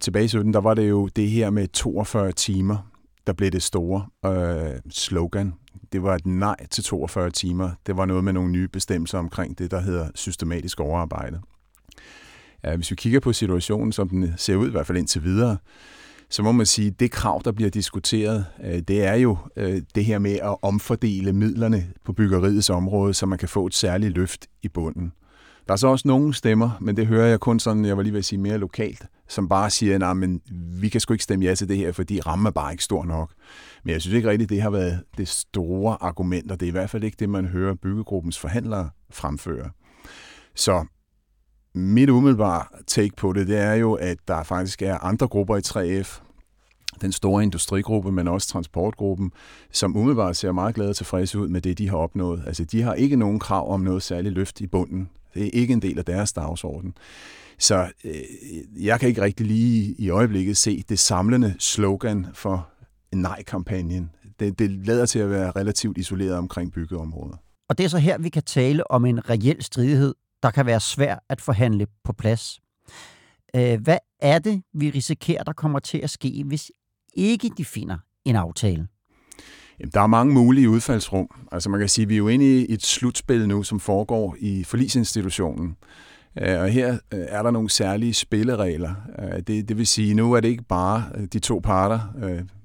tilbage 0.00 0.24
i 0.24 0.28
17, 0.28 0.54
der 0.54 0.60
var 0.60 0.74
det 0.74 0.88
jo 0.88 1.06
det 1.06 1.30
her 1.30 1.50
med 1.50 1.68
42 1.68 2.32
timer, 2.32 2.90
der 3.26 3.32
blev 3.32 3.50
det 3.50 3.62
store 3.62 4.06
øh, 4.26 4.80
slogan. 4.90 5.54
Det 5.92 6.02
var 6.02 6.14
et 6.14 6.26
nej 6.26 6.66
til 6.70 6.84
42 6.84 7.30
timer. 7.30 7.70
Det 7.86 7.96
var 7.96 8.06
noget 8.06 8.24
med 8.24 8.32
nogle 8.32 8.52
nye 8.52 8.68
bestemmelser 8.68 9.18
omkring 9.18 9.58
det, 9.58 9.70
der 9.70 9.80
hedder 9.80 10.08
systematisk 10.14 10.80
overarbejde. 10.80 11.40
Øh, 12.66 12.74
hvis 12.74 12.90
vi 12.90 12.96
kigger 12.96 13.20
på 13.20 13.32
situationen, 13.32 13.92
som 13.92 14.08
den 14.08 14.32
ser 14.36 14.56
ud, 14.56 14.68
i 14.68 14.70
hvert 14.70 14.86
fald 14.86 14.98
indtil 14.98 15.24
videre, 15.24 15.56
så 16.30 16.42
må 16.42 16.52
man 16.52 16.66
sige, 16.66 16.88
at 16.88 17.00
det 17.00 17.10
krav, 17.10 17.42
der 17.44 17.52
bliver 17.52 17.70
diskuteret, 17.70 18.46
øh, 18.64 18.78
det 18.78 19.04
er 19.04 19.14
jo 19.14 19.38
øh, 19.56 19.82
det 19.94 20.04
her 20.04 20.18
med 20.18 20.32
at 20.32 20.56
omfordele 20.62 21.32
midlerne 21.32 21.86
på 22.04 22.12
byggeriets 22.12 22.70
område, 22.70 23.14
så 23.14 23.26
man 23.26 23.38
kan 23.38 23.48
få 23.48 23.66
et 23.66 23.74
særligt 23.74 24.14
løft 24.14 24.46
i 24.62 24.68
bunden. 24.68 25.12
Der 25.66 25.72
er 25.72 25.76
så 25.76 25.88
også 25.88 26.08
nogle 26.08 26.34
stemmer, 26.34 26.70
men 26.80 26.96
det 26.96 27.06
hører 27.06 27.26
jeg 27.26 27.40
kun 27.40 27.60
sådan, 27.60 27.84
jeg 27.84 27.96
var 27.96 28.02
lige 28.02 28.12
ved 28.12 28.18
at 28.18 28.24
sige 28.24 28.38
mere 28.38 28.58
lokalt, 28.58 29.06
som 29.28 29.48
bare 29.48 29.70
siger, 29.70 30.10
at 30.10 30.16
men 30.16 30.40
vi 30.80 30.88
kan 30.88 31.00
sgu 31.00 31.14
ikke 31.14 31.24
stemme 31.24 31.44
ja 31.44 31.54
til 31.54 31.68
det 31.68 31.76
her, 31.76 31.92
fordi 31.92 32.20
rammen 32.20 32.46
er 32.46 32.50
bare 32.50 32.72
ikke 32.72 32.84
stor 32.84 33.04
nok. 33.04 33.30
Men 33.84 33.92
jeg 33.92 34.00
synes 34.00 34.14
ikke 34.14 34.30
rigtigt, 34.30 34.50
det 34.50 34.62
har 34.62 34.70
været 34.70 35.02
det 35.18 35.28
store 35.28 35.96
argument, 36.00 36.52
og 36.52 36.60
det 36.60 36.66
er 36.66 36.70
i 36.70 36.72
hvert 36.72 36.90
fald 36.90 37.04
ikke 37.04 37.16
det, 37.20 37.28
man 37.28 37.46
hører 37.46 37.74
byggegruppens 37.74 38.38
forhandlere 38.38 38.90
fremføre. 39.10 39.70
Så 40.54 40.84
mit 41.76 42.10
umiddelbare 42.10 42.64
take 42.86 43.16
på 43.16 43.32
det, 43.32 43.46
det 43.46 43.58
er 43.58 43.74
jo, 43.74 43.92
at 43.92 44.18
der 44.28 44.42
faktisk 44.42 44.82
er 44.82 44.98
andre 44.98 45.28
grupper 45.28 45.56
i 45.56 45.60
3F, 46.00 46.20
den 47.00 47.12
store 47.12 47.42
industrigruppe, 47.42 48.12
men 48.12 48.28
også 48.28 48.48
transportgruppen, 48.48 49.32
som 49.72 49.96
umiddelbart 49.96 50.36
ser 50.36 50.52
meget 50.52 50.74
glade 50.74 50.90
og 50.90 50.96
tilfredse 50.96 51.38
ud 51.38 51.48
med 51.48 51.60
det, 51.60 51.78
de 51.78 51.88
har 51.88 51.96
opnået. 51.96 52.42
Altså, 52.46 52.64
de 52.64 52.82
har 52.82 52.94
ikke 52.94 53.16
nogen 53.16 53.38
krav 53.38 53.72
om 53.72 53.80
noget 53.80 54.02
særligt 54.02 54.34
løft 54.34 54.60
i 54.60 54.66
bunden. 54.66 55.08
Det 55.34 55.46
er 55.46 55.50
ikke 55.52 55.72
en 55.72 55.82
del 55.82 55.98
af 55.98 56.04
deres 56.04 56.32
dagsorden. 56.32 56.94
Så 57.58 57.88
øh, 58.04 58.14
jeg 58.84 59.00
kan 59.00 59.08
ikke 59.08 59.22
rigtig 59.22 59.46
lige 59.46 59.94
i 59.98 60.10
øjeblikket 60.10 60.56
se 60.56 60.84
det 60.88 60.98
samlende 60.98 61.54
slogan 61.58 62.26
for 62.34 62.68
nej-kampagnen. 63.12 64.10
Det, 64.40 64.58
det 64.58 64.70
lader 64.70 65.06
til 65.06 65.18
at 65.18 65.30
være 65.30 65.50
relativt 65.50 65.98
isoleret 65.98 66.36
omkring 66.36 66.72
byggeområder. 66.72 67.36
Og 67.68 67.78
det 67.78 67.84
er 67.84 67.88
så 67.88 67.98
her, 67.98 68.18
vi 68.18 68.28
kan 68.28 68.42
tale 68.42 68.90
om 68.90 69.04
en 69.04 69.30
reel 69.30 69.62
stridighed 69.62 70.14
der 70.42 70.50
kan 70.50 70.66
være 70.66 70.80
svært 70.80 71.18
at 71.28 71.40
forhandle 71.40 71.86
på 72.04 72.12
plads. 72.12 72.60
Øh, 73.56 73.80
hvad 73.80 73.98
er 74.20 74.38
det, 74.38 74.62
vi 74.74 74.90
risikerer, 74.90 75.42
der 75.42 75.52
kommer 75.52 75.78
til 75.78 75.98
at 75.98 76.10
ske, 76.10 76.44
hvis 76.46 76.72
ikke 77.14 77.50
de 77.58 77.64
finder 77.64 77.96
en 78.24 78.36
aftale? 78.36 78.88
Jamen, 79.80 79.90
der 79.94 80.00
er 80.00 80.06
mange 80.06 80.34
mulige 80.34 80.70
udfaldsrum. 80.70 81.28
Altså 81.52 81.70
man 81.70 81.80
kan 81.80 81.88
sige, 81.88 82.02
at 82.02 82.08
vi 82.08 82.14
er 82.14 82.18
jo 82.18 82.28
inde 82.28 82.44
i 82.44 82.72
et 82.72 82.82
slutspil 82.82 83.48
nu, 83.48 83.62
som 83.62 83.80
foregår 83.80 84.36
i 84.38 84.64
forlisinstitutionen. 84.64 85.76
Øh, 86.38 86.60
og 86.60 86.68
her 86.68 86.92
øh, 86.92 87.20
er 87.28 87.42
der 87.42 87.50
nogle 87.50 87.70
særlige 87.70 88.14
spilleregler. 88.14 88.94
Det, 89.46 89.68
det 89.68 89.78
vil 89.78 89.86
sige, 89.86 90.14
nu 90.14 90.32
er 90.32 90.40
det 90.40 90.48
ikke 90.48 90.64
bare 90.64 91.04
de 91.32 91.38
to 91.38 91.60
parter, 91.64 92.00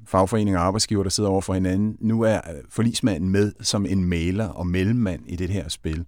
fagforening 0.05 0.57
og 0.57 0.63
arbejdsgiver, 0.63 1.03
der 1.03 1.09
sidder 1.09 1.29
over 1.29 1.41
for 1.41 1.53
hinanden. 1.53 1.97
Nu 1.99 2.21
er 2.21 2.39
forlismanden 2.69 3.29
med 3.29 3.51
som 3.61 3.85
en 3.85 4.03
maler 4.03 4.47
og 4.47 4.67
mellemmand 4.67 5.21
i 5.27 5.35
det 5.35 5.49
her 5.49 5.69
spil. 5.69 6.05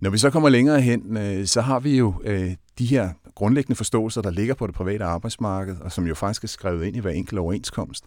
Når 0.00 0.10
vi 0.10 0.18
så 0.18 0.30
kommer 0.30 0.48
længere 0.48 0.80
hen, 0.80 1.16
øh, 1.16 1.46
så 1.46 1.60
har 1.60 1.80
vi 1.80 1.96
jo 1.96 2.14
øh, 2.24 2.54
de 2.78 2.86
her 2.86 3.10
grundlæggende 3.34 3.76
forståelser, 3.76 4.22
der 4.22 4.30
ligger 4.30 4.54
på 4.54 4.66
det 4.66 4.74
private 4.74 5.04
arbejdsmarked, 5.04 5.76
og 5.80 5.92
som 5.92 6.06
jo 6.06 6.14
faktisk 6.14 6.44
er 6.44 6.48
skrevet 6.48 6.84
ind 6.84 6.96
i 6.96 7.00
hver 7.00 7.10
enkelt 7.10 7.38
overenskomst, 7.38 8.04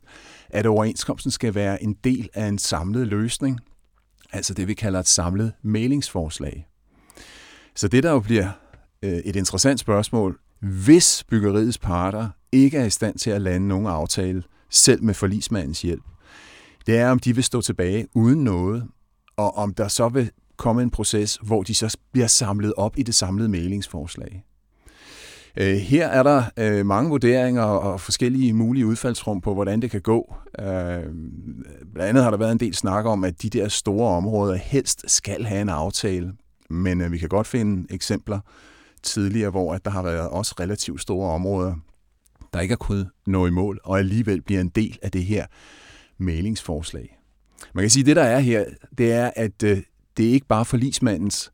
at 0.49 0.65
overenskomsten 0.65 1.31
skal 1.31 1.55
være 1.55 1.83
en 1.83 1.93
del 2.03 2.29
af 2.33 2.45
en 2.45 2.57
samlet 2.57 3.07
løsning, 3.07 3.59
altså 4.33 4.53
det 4.53 4.67
vi 4.67 4.73
kalder 4.73 4.99
et 4.99 5.07
samlet 5.07 5.53
mailingsforslag. 5.61 6.67
Så 7.75 7.87
det 7.87 8.03
der 8.03 8.11
jo 8.11 8.19
bliver 8.19 8.49
øh, 9.03 9.11
et 9.11 9.35
interessant 9.35 9.79
spørgsmål, 9.79 10.39
hvis 10.59 11.23
byggeriets 11.29 11.77
parter 11.77 12.29
ikke 12.51 12.77
er 12.77 12.85
i 12.85 12.89
stand 12.89 13.17
til 13.17 13.29
at 13.29 13.41
lande 13.41 13.67
nogen 13.67 13.87
aftale, 13.87 14.43
selv 14.69 15.03
med 15.03 15.13
forlismandens 15.13 15.81
hjælp, 15.81 16.03
det 16.87 16.97
er, 16.97 17.09
om 17.11 17.19
de 17.19 17.35
vil 17.35 17.43
stå 17.43 17.61
tilbage 17.61 18.07
uden 18.15 18.43
noget, 18.43 18.87
og 19.37 19.57
om 19.57 19.73
der 19.73 19.87
så 19.87 20.09
vil 20.09 20.31
komme 20.57 20.81
en 20.81 20.89
proces, 20.89 21.39
hvor 21.41 21.63
de 21.63 21.73
så 21.73 21.97
bliver 22.11 22.27
samlet 22.27 22.73
op 22.77 22.97
i 22.97 23.03
det 23.03 23.15
samlede 23.15 23.49
mailingsforslag. 23.49 24.43
Øh, 25.57 25.75
her 25.75 26.07
er 26.07 26.23
der 26.23 26.43
øh, 26.57 26.85
mange 26.85 27.09
vurderinger 27.09 27.61
og 27.63 28.01
forskellige 28.01 28.53
mulige 28.53 28.85
udfaldsrum 28.85 29.41
på, 29.41 29.53
hvordan 29.53 29.81
det 29.81 29.91
kan 29.91 30.01
gå. 30.01 30.35
Øh, 30.59 30.65
blandt 31.93 32.09
andet 32.09 32.23
har 32.23 32.31
der 32.31 32.37
været 32.37 32.51
en 32.51 32.59
del 32.59 32.75
snak 32.75 33.05
om, 33.05 33.23
at 33.23 33.41
de 33.41 33.49
der 33.49 33.67
store 33.67 34.09
områder 34.09 34.55
helst 34.55 35.11
skal 35.11 35.45
have 35.45 35.61
en 35.61 35.69
aftale. 35.69 36.33
Men 36.69 37.01
øh, 37.01 37.11
vi 37.11 37.17
kan 37.17 37.29
godt 37.29 37.47
finde 37.47 37.93
eksempler 37.93 38.39
tidligere, 39.03 39.49
hvor 39.49 39.73
at 39.73 39.85
der 39.85 39.91
har 39.91 40.03
været 40.03 40.29
også 40.29 40.55
relativt 40.59 41.01
store 41.01 41.31
områder, 41.31 41.75
der 42.53 42.59
ikke 42.59 42.71
har 42.71 42.77
kunnet 42.77 43.09
nå 43.27 43.47
i 43.47 43.49
mål, 43.49 43.79
og 43.83 43.99
alligevel 43.99 44.41
bliver 44.41 44.61
en 44.61 44.69
del 44.69 44.99
af 45.01 45.11
det 45.11 45.23
her 45.23 45.45
mailingsforslag. 46.17 47.17
Man 47.73 47.83
kan 47.83 47.89
sige, 47.89 48.01
at 48.01 48.05
det 48.05 48.15
der 48.15 48.23
er 48.23 48.39
her, 48.39 48.65
det 48.97 49.11
er, 49.11 49.31
at 49.35 49.63
øh, 49.63 49.81
det 50.17 50.27
er 50.27 50.31
ikke 50.31 50.47
bare 50.47 50.65
forlismandens 50.65 51.51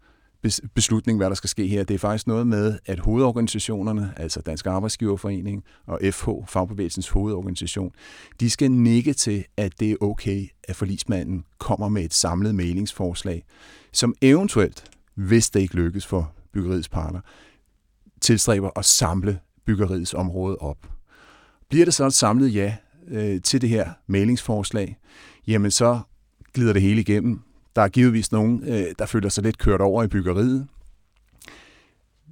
beslutning, 0.73 1.17
hvad 1.17 1.29
der 1.29 1.35
skal 1.35 1.49
ske 1.49 1.67
her. 1.67 1.83
Det 1.83 1.93
er 1.93 1.99
faktisk 1.99 2.27
noget 2.27 2.47
med, 2.47 2.79
at 2.85 2.99
hovedorganisationerne, 2.99 4.13
altså 4.17 4.41
Dansk 4.41 4.65
Arbejdsgiverforening 4.65 5.63
og 5.87 5.99
FH, 6.11 6.29
Fagbevægelsens 6.47 7.09
hovedorganisation, 7.09 7.91
de 8.39 8.49
skal 8.49 8.71
nikke 8.71 9.13
til, 9.13 9.45
at 9.57 9.79
det 9.79 9.91
er 9.91 9.95
okay, 10.01 10.47
at 10.63 10.75
forlismanden 10.75 11.43
kommer 11.57 11.89
med 11.89 12.03
et 12.03 12.13
samlet 12.13 12.55
mailingsforslag, 12.55 13.43
som 13.91 14.15
eventuelt, 14.21 14.83
hvis 15.15 15.49
det 15.49 15.59
ikke 15.59 15.75
lykkes 15.75 16.05
for 16.05 16.33
byggeriets 16.53 16.89
parter, 16.89 17.19
tilstræber 18.21 18.69
at 18.75 18.85
samle 18.85 19.39
byggeriets 19.65 20.13
område 20.13 20.57
op. 20.57 20.77
Bliver 21.69 21.85
det 21.85 21.93
så 21.93 22.05
et 22.05 22.13
samlet 22.13 22.55
ja 22.55 22.75
øh, 23.07 23.41
til 23.41 23.61
det 23.61 23.69
her 23.69 23.89
mailingsforslag, 24.07 24.97
jamen 25.47 25.71
så 25.71 25.99
glider 26.53 26.73
det 26.73 26.81
hele 26.81 27.01
igennem. 27.01 27.41
Der 27.75 27.81
er 27.81 27.87
givetvis 27.87 28.31
nogen, 28.31 28.63
øh, 28.67 28.85
der 28.99 29.05
føler 29.05 29.29
sig 29.29 29.43
lidt 29.43 29.57
kørt 29.57 29.81
over 29.81 30.03
i 30.03 30.07
byggeriet. 30.07 30.67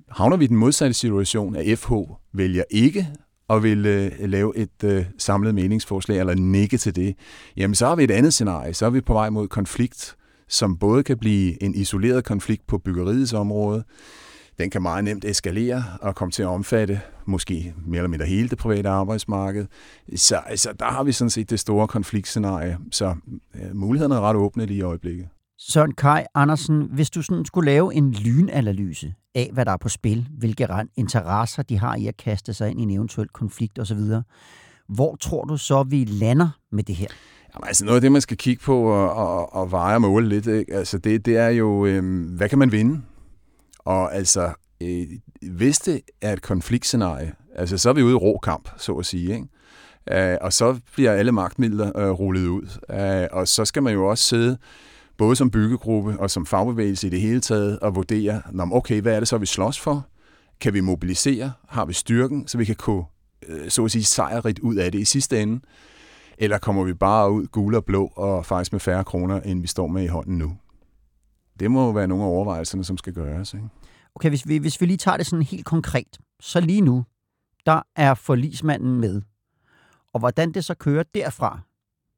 Havner 0.09 0.37
vi 0.37 0.43
i 0.43 0.47
den 0.47 0.57
modsatte 0.57 0.93
situation, 0.93 1.55
at 1.55 1.79
FH 1.79 1.93
vælger 2.33 2.63
ikke 2.69 3.07
og 3.47 3.63
vil 3.63 3.85
øh, 3.85 4.11
lave 4.19 4.57
et 4.57 4.83
øh, 4.83 5.05
samlet 5.17 5.55
meningsforslag 5.55 6.19
eller 6.19 6.35
nikke 6.35 6.77
til 6.77 6.95
det, 6.95 7.15
jamen 7.57 7.75
så 7.75 7.87
har 7.87 7.95
vi 7.95 8.03
et 8.03 8.11
andet 8.11 8.33
scenarie. 8.33 8.73
Så 8.73 8.85
er 8.85 8.89
vi 8.89 9.01
på 9.01 9.13
vej 9.13 9.29
mod 9.29 9.47
konflikt, 9.47 10.15
som 10.47 10.77
både 10.77 11.03
kan 11.03 11.17
blive 11.17 11.63
en 11.63 11.75
isoleret 11.75 12.25
konflikt 12.25 12.67
på 12.67 12.77
byggeriets 12.77 13.33
område, 13.33 13.83
den 14.59 14.69
kan 14.69 14.81
meget 14.81 15.03
nemt 15.03 15.25
eskalere 15.25 15.83
og 16.01 16.15
komme 16.15 16.31
til 16.31 16.43
at 16.43 16.47
omfatte 16.47 17.01
måske 17.25 17.73
mere 17.85 17.97
eller 17.97 18.09
mindre 18.09 18.25
hele 18.25 18.49
det 18.49 18.57
private 18.57 18.89
arbejdsmarked. 18.89 19.65
Så 20.15 20.35
altså, 20.35 20.73
der 20.79 20.85
har 20.85 21.03
vi 21.03 21.11
sådan 21.11 21.29
set 21.29 21.49
det 21.49 21.59
store 21.59 21.87
konfliktscenarie, 21.87 22.77
så 22.91 23.15
ja, 23.55 23.73
mulighederne 23.73 24.15
er 24.15 24.21
ret 24.21 24.35
åbne 24.35 24.65
lige 24.65 24.77
i 24.77 24.81
øjeblikket. 24.81 25.27
Søren 25.57 25.93
Kai 25.93 26.23
Andersen, 26.35 26.89
hvis 26.93 27.09
du 27.09 27.21
sådan 27.21 27.45
skulle 27.45 27.65
lave 27.65 27.93
en 27.93 28.11
lynanalyse 28.11 29.13
af, 29.35 29.49
hvad 29.53 29.65
der 29.65 29.71
er 29.71 29.77
på 29.77 29.89
spil, 29.89 30.27
hvilke 30.37 30.67
interesser 30.97 31.63
de 31.63 31.79
har 31.79 31.95
i 31.95 32.07
at 32.07 32.17
kaste 32.17 32.53
sig 32.53 32.71
ind 32.71 32.79
i 32.79 32.83
en 32.83 32.91
eventuel 32.91 33.27
konflikt 33.27 33.79
osv., 33.79 33.99
hvor 34.87 35.15
tror 35.15 35.43
du 35.43 35.57
så, 35.57 35.83
vi 35.83 36.05
lander 36.05 36.49
med 36.71 36.83
det 36.83 36.95
her? 36.95 37.07
Jamen, 37.53 37.67
altså 37.67 37.85
noget 37.85 37.95
af 37.95 38.01
det, 38.01 38.11
man 38.11 38.21
skal 38.21 38.37
kigge 38.37 38.63
på 38.63 38.81
og, 38.83 39.13
og, 39.13 39.55
og 39.55 39.71
veje 39.71 39.95
og 39.95 40.01
måle 40.01 40.29
lidt, 40.29 40.47
ikke? 40.47 40.73
Altså 40.73 40.97
det, 40.97 41.25
det 41.25 41.37
er 41.37 41.49
jo, 41.49 41.85
øhm, 41.85 42.23
hvad 42.23 42.49
kan 42.49 42.59
man 42.59 42.71
vinde? 42.71 43.01
Og 43.85 44.15
altså, 44.15 44.53
øh, 44.81 45.07
hvis 45.51 45.79
det 45.79 46.01
er 46.21 46.33
et 46.33 46.41
konfliktscenarie, 46.41 47.33
altså 47.55 47.77
så 47.77 47.89
er 47.89 47.93
vi 47.93 48.03
ude 48.03 48.13
i 48.13 48.15
rå 48.15 48.37
kamp, 48.37 48.69
så 48.77 48.93
at 48.93 49.05
sige, 49.05 49.33
ikke? 49.33 49.47
Uh, 50.11 50.37
og 50.41 50.53
så 50.53 50.79
bliver 50.93 51.11
alle 51.11 51.31
magtmidler 51.31 52.09
uh, 52.09 52.19
rullet 52.19 52.47
ud. 52.47 52.67
Uh, 52.89 53.37
og 53.37 53.47
så 53.47 53.65
skal 53.65 53.83
man 53.83 53.93
jo 53.93 54.07
også 54.07 54.23
sidde, 54.23 54.57
både 55.17 55.35
som 55.35 55.51
byggegruppe 55.51 56.19
og 56.19 56.31
som 56.31 56.45
fagbevægelse 56.45 57.07
i 57.07 57.09
det 57.09 57.21
hele 57.21 57.41
taget, 57.41 57.79
og 57.79 57.95
vurdere, 57.95 58.41
okay, 58.71 59.01
hvad 59.01 59.15
er 59.15 59.19
det 59.19 59.27
så, 59.27 59.37
vi 59.37 59.45
slås 59.45 59.79
for? 59.79 60.07
Kan 60.61 60.73
vi 60.73 60.81
mobilisere? 60.81 61.51
Har 61.67 61.85
vi 61.85 61.93
styrken, 61.93 62.47
så 62.47 62.57
vi 62.57 62.65
kan 62.65 62.75
gå, 62.75 63.05
uh, 63.49 63.67
så 63.69 63.85
at 63.85 63.91
sige, 63.91 64.03
sejrigt 64.03 64.59
ud 64.59 64.75
af 64.75 64.91
det 64.91 64.99
i 64.99 65.05
sidste 65.05 65.41
ende? 65.41 65.61
Eller 66.37 66.57
kommer 66.57 66.83
vi 66.83 66.93
bare 66.93 67.31
ud 67.31 67.47
gule 67.47 67.77
og 67.77 67.85
blå 67.85 68.11
og 68.15 68.45
faktisk 68.45 68.71
med 68.71 68.79
færre 68.79 69.03
kroner, 69.03 69.41
end 69.41 69.61
vi 69.61 69.67
står 69.67 69.87
med 69.87 70.03
i 70.03 70.07
hånden 70.07 70.37
nu? 70.37 70.57
Det 71.61 71.71
må 71.71 71.85
jo 71.85 71.91
være 71.91 72.07
nogle 72.07 72.23
af 72.23 72.27
overvejelserne, 72.27 72.83
som 72.83 72.97
skal 72.97 73.13
gøres. 73.13 73.53
Ikke? 73.53 73.65
Okay, 74.15 74.29
hvis 74.29 74.47
vi, 74.47 74.57
hvis 74.57 74.81
vi 74.81 74.85
lige 74.85 74.97
tager 74.97 75.17
det 75.17 75.25
sådan 75.25 75.45
helt 75.45 75.65
konkret, 75.65 76.17
så 76.39 76.59
lige 76.59 76.81
nu, 76.81 77.05
der 77.65 77.81
er 77.95 78.13
forlismanden 78.13 78.99
med. 78.99 79.21
Og 80.13 80.19
hvordan 80.19 80.51
det 80.51 80.65
så 80.65 80.73
kører 80.73 81.03
derfra, 81.15 81.59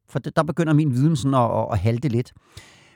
for 0.09 0.19
det, 0.19 0.35
der 0.35 0.43
begynder 0.43 0.73
min 0.73 0.93
viden 0.93 1.15
sådan 1.15 1.33
at, 1.33 1.59
at, 1.59 1.67
at 1.71 1.79
halte 1.79 2.07
lidt. 2.07 2.33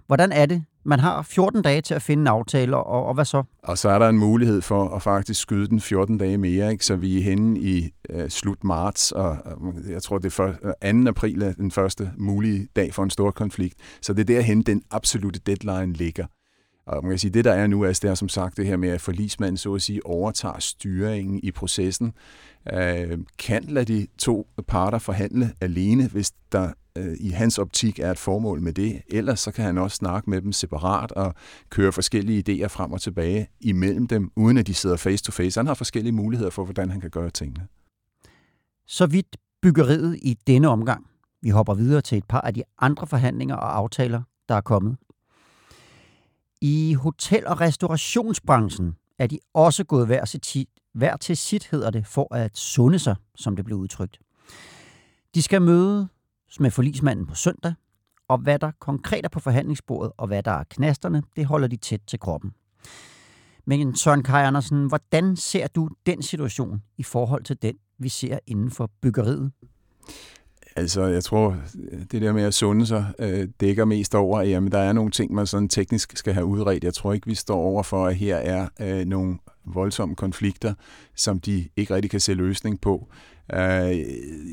Hvordan 0.07 0.31
er 0.31 0.45
det? 0.45 0.63
Man 0.85 0.99
har 0.99 1.21
14 1.21 1.61
dage 1.61 1.81
til 1.81 1.93
at 1.93 2.01
finde 2.01 2.21
en 2.21 2.27
aftale, 2.27 2.77
og, 2.77 3.05
og 3.05 3.13
hvad 3.13 3.25
så? 3.25 3.43
Og 3.63 3.77
så 3.77 3.89
er 3.89 3.99
der 3.99 4.09
en 4.09 4.17
mulighed 4.17 4.61
for 4.61 4.95
at 4.95 5.01
faktisk 5.01 5.41
skyde 5.41 5.67
den 5.67 5.79
14 5.79 6.17
dage 6.17 6.37
mere, 6.37 6.71
ikke? 6.71 6.85
så 6.85 6.95
vi 6.95 7.17
er 7.17 7.23
henne 7.23 7.59
i 7.59 7.89
uh, 8.13 8.27
slut 8.27 8.63
marts, 8.63 9.11
og 9.11 9.37
uh, 9.61 9.91
jeg 9.91 10.03
tror, 10.03 10.17
det 10.17 10.39
er 10.39 11.03
2. 11.03 11.09
april 11.09 11.41
er 11.41 11.53
den 11.53 11.71
første 11.71 12.11
mulige 12.17 12.67
dag 12.75 12.93
for 12.93 13.03
en 13.03 13.09
stor 13.09 13.31
konflikt. 13.31 13.75
Så 14.01 14.13
det 14.13 14.21
er 14.21 14.35
derhen, 14.35 14.61
den 14.61 14.81
absolute 14.91 15.39
deadline 15.39 15.93
ligger. 15.93 16.25
Og 16.87 17.03
man 17.03 17.11
kan 17.11 17.19
sige, 17.19 17.31
det 17.31 17.45
der 17.45 17.53
er 17.53 17.67
nu, 17.67 17.81
er, 17.81 17.87
det 17.87 18.03
er 18.03 18.15
som 18.15 18.29
sagt 18.29 18.57
det 18.57 18.65
her 18.65 18.77
med, 18.77 18.89
at 18.89 19.01
forlismanden 19.01 19.57
så 19.57 19.73
at 19.73 19.81
sige 19.81 20.05
overtager 20.05 20.59
styringen 20.59 21.39
i 21.43 21.51
processen, 21.51 22.13
øh, 22.73 23.17
kan 23.39 23.63
lade 23.63 23.93
de 23.93 24.07
to 24.17 24.47
parter 24.67 24.99
forhandle 24.99 25.51
alene, 25.61 26.07
hvis 26.07 26.31
der 26.51 26.71
øh, 26.97 27.15
i 27.19 27.29
hans 27.29 27.57
optik 27.57 27.99
er 27.99 28.11
et 28.11 28.17
formål 28.17 28.61
med 28.61 28.73
det. 28.73 29.01
Ellers 29.07 29.39
så 29.39 29.51
kan 29.51 29.65
han 29.65 29.77
også 29.77 29.95
snakke 29.95 30.29
med 30.29 30.41
dem 30.41 30.51
separat 30.51 31.11
og 31.11 31.33
køre 31.69 31.91
forskellige 31.91 32.63
idéer 32.63 32.67
frem 32.67 32.91
og 32.91 33.01
tilbage 33.01 33.47
imellem 33.61 34.07
dem, 34.07 34.31
uden 34.35 34.57
at 34.57 34.67
de 34.67 34.73
sidder 34.73 34.97
face 34.97 35.23
to 35.23 35.31
face. 35.31 35.59
Han 35.59 35.67
har 35.67 35.73
forskellige 35.73 36.13
muligheder 36.13 36.51
for, 36.51 36.63
hvordan 36.63 36.91
han 36.91 37.01
kan 37.01 37.09
gøre 37.09 37.29
tingene. 37.29 37.67
Så 38.87 39.05
vidt 39.05 39.37
byggeriet 39.61 40.19
i 40.21 40.37
denne 40.47 40.67
omgang. 40.67 41.05
Vi 41.41 41.49
hopper 41.49 41.73
videre 41.73 42.01
til 42.01 42.17
et 42.17 42.25
par 42.29 42.41
af 42.41 42.53
de 42.53 42.63
andre 42.79 43.07
forhandlinger 43.07 43.55
og 43.55 43.77
aftaler, 43.77 44.21
der 44.49 44.55
er 44.55 44.61
kommet. 44.61 44.97
I 46.61 46.93
hotel- 46.93 47.47
og 47.47 47.61
restaurationsbranchen 47.61 48.95
er 49.19 49.27
de 49.27 49.39
også 49.53 49.83
gået 49.83 50.07
hver 50.07 50.25
til, 50.25 50.39
sit, 50.43 50.69
hver 50.93 51.17
til 51.17 51.37
sit, 51.37 51.67
hedder 51.71 51.89
det, 51.89 52.07
for 52.07 52.35
at 52.35 52.57
sunde 52.57 52.99
sig, 52.99 53.15
som 53.35 53.55
det 53.55 53.65
blev 53.65 53.77
udtrykt. 53.77 54.19
De 55.35 55.41
skal 55.41 55.61
møde 55.61 56.07
med 56.59 56.71
forlismanden 56.71 57.25
på 57.25 57.35
søndag, 57.35 57.73
og 58.27 58.37
hvad 58.37 58.59
der 58.59 58.71
konkret 58.79 59.25
er 59.25 59.29
på 59.29 59.39
forhandlingsbordet, 59.39 60.11
og 60.17 60.27
hvad 60.27 60.43
der 60.43 60.51
er 60.51 60.63
knasterne, 60.63 61.23
det 61.35 61.45
holder 61.45 61.67
de 61.67 61.77
tæt 61.77 62.01
til 62.07 62.19
kroppen. 62.19 62.51
Men 63.65 63.95
Søren 63.95 64.23
Kaj 64.23 64.43
Andersen, 64.43 64.87
hvordan 64.87 65.35
ser 65.35 65.67
du 65.67 65.89
den 66.05 66.21
situation 66.21 66.83
i 66.97 67.03
forhold 67.03 67.43
til 67.43 67.61
den, 67.61 67.75
vi 67.97 68.09
ser 68.09 68.39
inden 68.47 68.71
for 68.71 68.91
byggeriet? 69.01 69.51
Altså, 70.77 71.05
jeg 71.05 71.23
tror, 71.23 71.55
det 72.11 72.21
der 72.21 72.33
med 72.33 72.43
at 72.43 72.53
sunde 72.53 72.85
sig 72.85 73.05
øh, 73.19 73.47
dækker 73.59 73.85
mest 73.85 74.15
over, 74.15 74.39
at 74.39 74.49
jamen, 74.49 74.71
der 74.71 74.79
er 74.79 74.93
nogle 74.93 75.11
ting, 75.11 75.33
man 75.33 75.47
sådan 75.47 75.69
teknisk 75.69 76.17
skal 76.17 76.33
have 76.33 76.45
udredt. 76.45 76.83
Jeg 76.83 76.93
tror 76.93 77.13
ikke, 77.13 77.27
vi 77.27 77.35
står 77.35 77.55
over 77.55 77.83
for, 77.83 78.05
at 78.05 78.15
her 78.15 78.35
er 78.35 78.67
øh, 78.81 79.05
nogle 79.05 79.37
voldsomme 79.73 80.15
konflikter, 80.15 80.73
som 81.15 81.39
de 81.39 81.67
ikke 81.75 81.95
rigtig 81.95 82.11
kan 82.11 82.19
se 82.19 82.33
løsning 82.33 82.81
på. 82.81 83.07
Øh, 83.53 83.97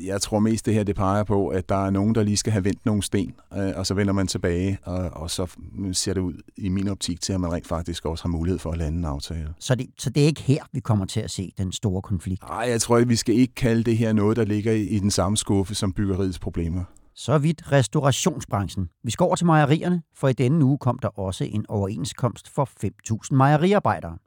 jeg 0.05 0.21
tror 0.21 0.39
mest 0.39 0.65
det 0.65 0.73
her, 0.73 0.83
det 0.83 0.95
peger 0.95 1.23
på, 1.23 1.47
at 1.47 1.69
der 1.69 1.85
er 1.85 1.89
nogen, 1.89 2.15
der 2.15 2.23
lige 2.23 2.37
skal 2.37 2.51
have 2.53 2.65
vendt 2.65 2.85
nogle 2.85 3.03
sten, 3.03 3.33
øh, 3.57 3.71
og 3.75 3.85
så 3.85 3.93
vender 3.93 4.13
man 4.13 4.27
tilbage, 4.27 4.77
og, 4.83 5.09
og 5.09 5.31
så 5.31 5.47
ser 5.93 6.13
det 6.13 6.21
ud 6.21 6.33
i 6.57 6.69
min 6.69 6.87
optik 6.87 7.21
til, 7.21 7.33
at 7.33 7.41
man 7.41 7.53
rent 7.53 7.67
faktisk 7.67 8.05
også 8.05 8.23
har 8.23 8.29
mulighed 8.29 8.59
for 8.59 8.71
at 8.71 8.77
lande 8.77 8.97
en 8.97 9.05
aftale. 9.05 9.53
Så 9.59 9.75
det, 9.75 9.87
så 9.97 10.09
det 10.09 10.23
er 10.23 10.27
ikke 10.27 10.41
her, 10.41 10.63
vi 10.71 10.79
kommer 10.79 11.05
til 11.05 11.19
at 11.19 11.31
se 11.31 11.53
den 11.57 11.71
store 11.71 12.01
konflikt? 12.01 12.41
Nej, 12.41 12.67
jeg 12.69 12.81
tror, 12.81 12.97
at 12.97 13.09
vi 13.09 13.15
skal 13.15 13.35
ikke 13.35 13.55
kalde 13.55 13.83
det 13.83 13.97
her 13.97 14.13
noget, 14.13 14.37
der 14.37 14.45
ligger 14.45 14.71
i 14.71 14.99
den 14.99 15.11
samme 15.11 15.37
skuffe 15.37 15.75
som 15.75 15.93
byggeriets 15.93 16.39
problemer. 16.39 16.83
Så 17.15 17.37
vidt 17.37 17.71
restaurationsbranchen. 17.71 18.89
Vi 19.03 19.11
skal 19.11 19.23
over 19.23 19.35
til 19.35 19.45
mejerierne, 19.45 20.01
for 20.15 20.27
i 20.27 20.33
denne 20.33 20.65
uge 20.65 20.77
kom 20.77 20.99
der 20.99 21.19
også 21.19 21.43
en 21.43 21.65
overenskomst 21.69 22.49
for 22.49 22.69
5.000 22.83 23.35
mejeriarbejdere. 23.35 24.17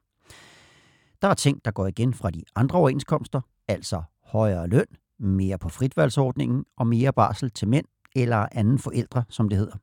Der 1.22 1.28
er 1.28 1.34
ting, 1.34 1.64
der 1.64 1.70
går 1.70 1.86
igen 1.86 2.14
fra 2.14 2.30
de 2.30 2.42
andre 2.54 2.78
overenskomster, 2.78 3.40
altså 3.68 4.02
højere 4.24 4.68
løn, 4.68 4.86
mere 5.18 5.58
på 5.58 5.68
fritvalgsordningen 5.68 6.64
og 6.76 6.86
mere 6.86 7.12
barsel 7.12 7.50
til 7.50 7.68
mænd 7.68 7.86
eller 8.16 8.46
anden 8.52 8.78
forældre, 8.78 9.24
som 9.28 9.48
det 9.48 9.58
hedder. 9.58 9.76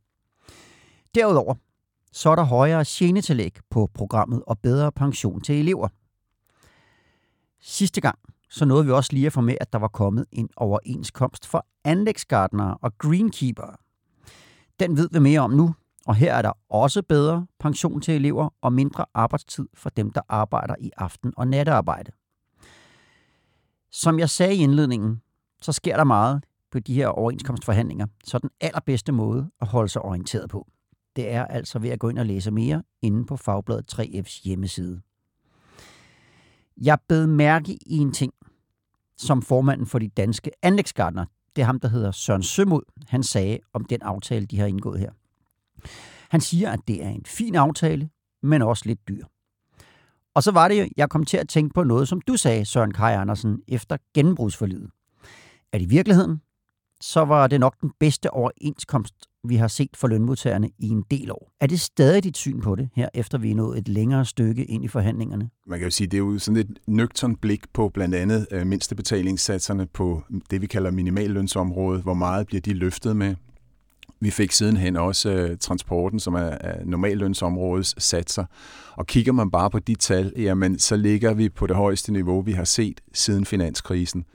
Derudover 1.15 1.55
så 2.11 2.29
er 2.29 2.35
der 2.35 2.43
højere 2.43 2.85
genetillæg 2.87 3.57
på 3.69 3.89
programmet 3.93 4.43
og 4.47 4.59
bedre 4.59 4.91
pension 4.91 5.41
til 5.41 5.59
elever. 5.59 5.87
Sidste 7.61 8.01
gang 8.01 8.19
så 8.49 8.65
nåede 8.65 8.85
vi 8.85 8.91
også 8.91 9.13
lige 9.13 9.25
at 9.25 9.33
få 9.33 9.41
med, 9.41 9.55
at 9.61 9.73
der 9.73 9.79
var 9.79 9.87
kommet 9.87 10.25
en 10.31 10.49
overenskomst 10.55 11.47
for 11.47 11.65
anlægsgardnere 11.83 12.77
og 12.81 12.97
greenkeeper. 12.97 13.79
Den 14.79 14.97
ved 14.97 15.09
vi 15.11 15.19
mere 15.19 15.39
om 15.39 15.51
nu, 15.51 15.73
og 16.05 16.15
her 16.15 16.33
er 16.33 16.41
der 16.41 16.51
også 16.69 17.01
bedre 17.01 17.47
pension 17.59 18.01
til 18.01 18.13
elever 18.13 18.49
og 18.61 18.73
mindre 18.73 19.05
arbejdstid 19.13 19.67
for 19.73 19.89
dem, 19.89 20.11
der 20.11 20.21
arbejder 20.29 20.75
i 20.79 20.91
aften- 20.97 21.33
og 21.37 21.47
nattearbejde. 21.47 22.11
Som 23.91 24.19
jeg 24.19 24.29
sagde 24.29 24.55
i 24.55 24.59
indledningen, 24.59 25.21
så 25.61 25.71
sker 25.71 25.97
der 25.97 26.03
meget 26.03 26.43
på 26.71 26.79
de 26.79 26.93
her 26.93 27.07
overenskomstforhandlinger, 27.07 28.07
så 28.23 28.39
den 28.39 28.49
allerbedste 28.61 29.11
måde 29.11 29.49
at 29.61 29.67
holde 29.67 29.89
sig 29.89 30.01
orienteret 30.01 30.49
på, 30.49 30.67
det 31.15 31.31
er 31.31 31.45
altså 31.45 31.79
ved 31.79 31.89
at 31.89 31.99
gå 31.99 32.09
ind 32.09 32.19
og 32.19 32.25
læse 32.25 32.51
mere 32.51 32.83
inde 33.01 33.25
på 33.25 33.37
Fagbladet 33.37 33.99
3F's 33.99 34.41
hjemmeside. 34.43 35.01
Jeg 36.77 36.97
bed 37.07 37.27
mærke 37.27 37.73
i 37.73 37.97
en 37.97 38.11
ting, 38.11 38.33
som 39.17 39.41
formanden 39.41 39.87
for 39.87 39.99
de 39.99 40.07
danske 40.07 40.51
anlægsgardner, 40.61 41.25
det 41.55 41.61
er 41.61 41.65
ham, 41.65 41.79
der 41.79 41.87
hedder 41.87 42.11
Søren 42.11 42.43
Sømod, 42.43 42.81
han 43.07 43.23
sagde 43.23 43.59
om 43.73 43.85
den 43.85 44.01
aftale, 44.01 44.45
de 44.45 44.59
har 44.59 44.65
indgået 44.65 44.99
her. 44.99 45.11
Han 46.29 46.41
siger, 46.41 46.71
at 46.71 46.79
det 46.87 47.03
er 47.03 47.09
en 47.09 47.25
fin 47.25 47.55
aftale, 47.55 48.09
men 48.43 48.61
også 48.61 48.83
lidt 48.85 49.07
dyr. 49.07 49.25
Og 50.35 50.43
så 50.43 50.51
var 50.51 50.67
det 50.67 50.79
jo, 50.79 50.87
jeg 50.97 51.09
kom 51.09 51.25
til 51.25 51.37
at 51.37 51.49
tænke 51.49 51.73
på 51.73 51.83
noget, 51.83 52.07
som 52.07 52.21
du 52.21 52.37
sagde, 52.37 52.65
Søren 52.65 52.93
Kaj 52.93 53.13
Andersen, 53.13 53.61
efter 53.67 53.97
gennembrudsforlidet. 54.13 54.89
At 55.73 55.81
i 55.81 55.85
virkeligheden, 55.85 56.41
så 57.01 57.25
var 57.25 57.47
det 57.47 57.59
nok 57.59 57.81
den 57.81 57.91
bedste 57.99 58.31
overenskomst, 58.31 59.13
vi 59.47 59.55
har 59.55 59.67
set 59.67 59.89
for 59.97 60.07
lønmodtagerne 60.07 60.69
i 60.79 60.89
en 60.89 61.03
del 61.11 61.31
år. 61.31 61.51
Er 61.61 61.67
det 61.67 61.79
stadig 61.79 62.23
dit 62.23 62.37
syn 62.37 62.61
på 62.61 62.75
det, 62.75 62.89
her 62.95 63.09
efter 63.13 63.37
vi 63.37 63.51
er 63.51 63.55
nået 63.55 63.77
et 63.77 63.87
længere 63.87 64.25
stykke 64.25 64.65
ind 64.65 64.83
i 64.83 64.87
forhandlingerne? 64.87 65.49
Man 65.67 65.79
kan 65.79 65.87
jo 65.87 65.91
sige, 65.91 66.07
det 66.07 66.17
er 66.17 66.21
jo 66.21 66.39
sådan 66.39 66.57
et 66.57 66.79
nøgtern 66.87 67.35
blik 67.35 67.73
på 67.73 67.89
blandt 67.89 68.15
andet 68.15 68.47
øh, 68.51 68.67
mindstebetalingssatserne 68.67 69.85
på 69.85 70.23
det, 70.51 70.61
vi 70.61 70.67
kalder 70.67 70.91
minimallønsområdet. 70.91 72.03
Hvor 72.03 72.13
meget 72.13 72.47
bliver 72.47 72.61
de 72.61 72.73
løftet 72.73 73.15
med? 73.15 73.35
Vi 74.19 74.31
fik 74.31 74.51
sidenhen 74.51 74.95
også 74.95 75.29
øh, 75.29 75.57
transporten, 75.57 76.19
som 76.19 76.33
er, 76.33 76.39
er 76.39 76.85
normallønsområdets 76.85 78.03
satser. 78.03 78.45
Og 78.95 79.07
kigger 79.07 79.31
man 79.31 79.51
bare 79.51 79.69
på 79.69 79.79
de 79.79 79.95
tal, 79.95 80.33
jamen, 80.37 80.79
så 80.79 80.95
ligger 80.95 81.33
vi 81.33 81.49
på 81.49 81.67
det 81.67 81.75
højeste 81.75 82.11
niveau, 82.11 82.41
vi 82.41 82.51
har 82.51 82.63
set 82.63 83.01
siden 83.13 83.45
finanskrisen. 83.45 84.25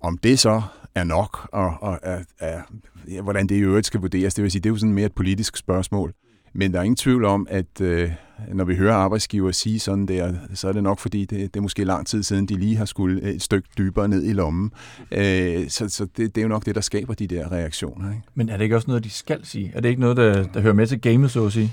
Om 0.00 0.18
det 0.18 0.38
så 0.38 0.62
er 0.94 1.04
nok, 1.04 1.48
og, 1.52 1.74
og 1.80 1.98
er, 2.02 2.22
er, 2.38 2.62
ja, 3.08 3.22
hvordan 3.22 3.46
det 3.46 3.54
i 3.54 3.58
øvrigt 3.58 3.86
skal 3.86 4.00
vurderes, 4.00 4.34
det 4.34 4.42
vil 4.42 4.50
sige, 4.50 4.60
det 4.60 4.68
er 4.68 4.72
jo 4.72 4.78
sådan 4.78 4.94
mere 4.94 5.06
et 5.06 5.14
politisk 5.14 5.56
spørgsmål. 5.56 6.14
Men 6.52 6.72
der 6.72 6.78
er 6.78 6.82
ingen 6.82 6.96
tvivl 6.96 7.24
om, 7.24 7.46
at 7.50 7.80
øh, 7.80 8.10
når 8.54 8.64
vi 8.64 8.76
hører 8.76 8.94
arbejdsgiver 8.94 9.52
sige 9.52 9.80
sådan 9.80 10.06
der, 10.06 10.34
så 10.54 10.68
er 10.68 10.72
det 10.72 10.82
nok 10.82 10.98
fordi, 10.98 11.24
det, 11.24 11.54
det 11.54 11.56
er 11.56 11.60
måske 11.60 11.84
lang 11.84 12.06
tid 12.06 12.22
siden, 12.22 12.46
de 12.46 12.54
lige 12.54 12.76
har 12.76 12.84
skulle 12.84 13.22
et 13.22 13.42
stykke 13.42 13.68
dybere 13.78 14.08
ned 14.08 14.24
i 14.24 14.32
lommen. 14.32 14.72
Øh, 15.12 15.68
så 15.68 15.88
så 15.88 16.06
det, 16.16 16.34
det 16.34 16.38
er 16.38 16.42
jo 16.42 16.48
nok 16.48 16.66
det, 16.66 16.74
der 16.74 16.80
skaber 16.80 17.14
de 17.14 17.26
der 17.26 17.52
reaktioner. 17.52 18.10
Ikke? 18.10 18.22
Men 18.34 18.48
er 18.48 18.56
det 18.56 18.64
ikke 18.64 18.76
også 18.76 18.88
noget, 18.88 19.04
de 19.04 19.10
skal 19.10 19.40
sige? 19.42 19.72
Er 19.74 19.80
det 19.80 19.88
ikke 19.88 20.00
noget, 20.00 20.16
der, 20.16 20.46
der 20.46 20.60
hører 20.60 20.74
med 20.74 20.86
til 20.86 21.00
gamet, 21.00 21.30
så 21.30 21.46
at 21.46 21.52
sige? 21.52 21.72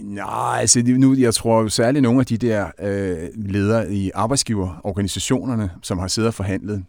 Nej, 0.00 0.58
altså 0.60 0.82
nu, 0.86 1.14
jeg 1.14 1.34
tror 1.34 1.68
særligt 1.68 2.02
nogle 2.02 2.20
af 2.20 2.26
de 2.26 2.36
der 2.36 2.66
øh, 2.82 3.28
ledere 3.34 3.92
i 3.92 4.10
arbejdsgiverorganisationerne, 4.14 5.70
som 5.82 5.98
har 5.98 6.08
siddet 6.08 6.28
og 6.28 6.34
forhandlet, 6.34 6.84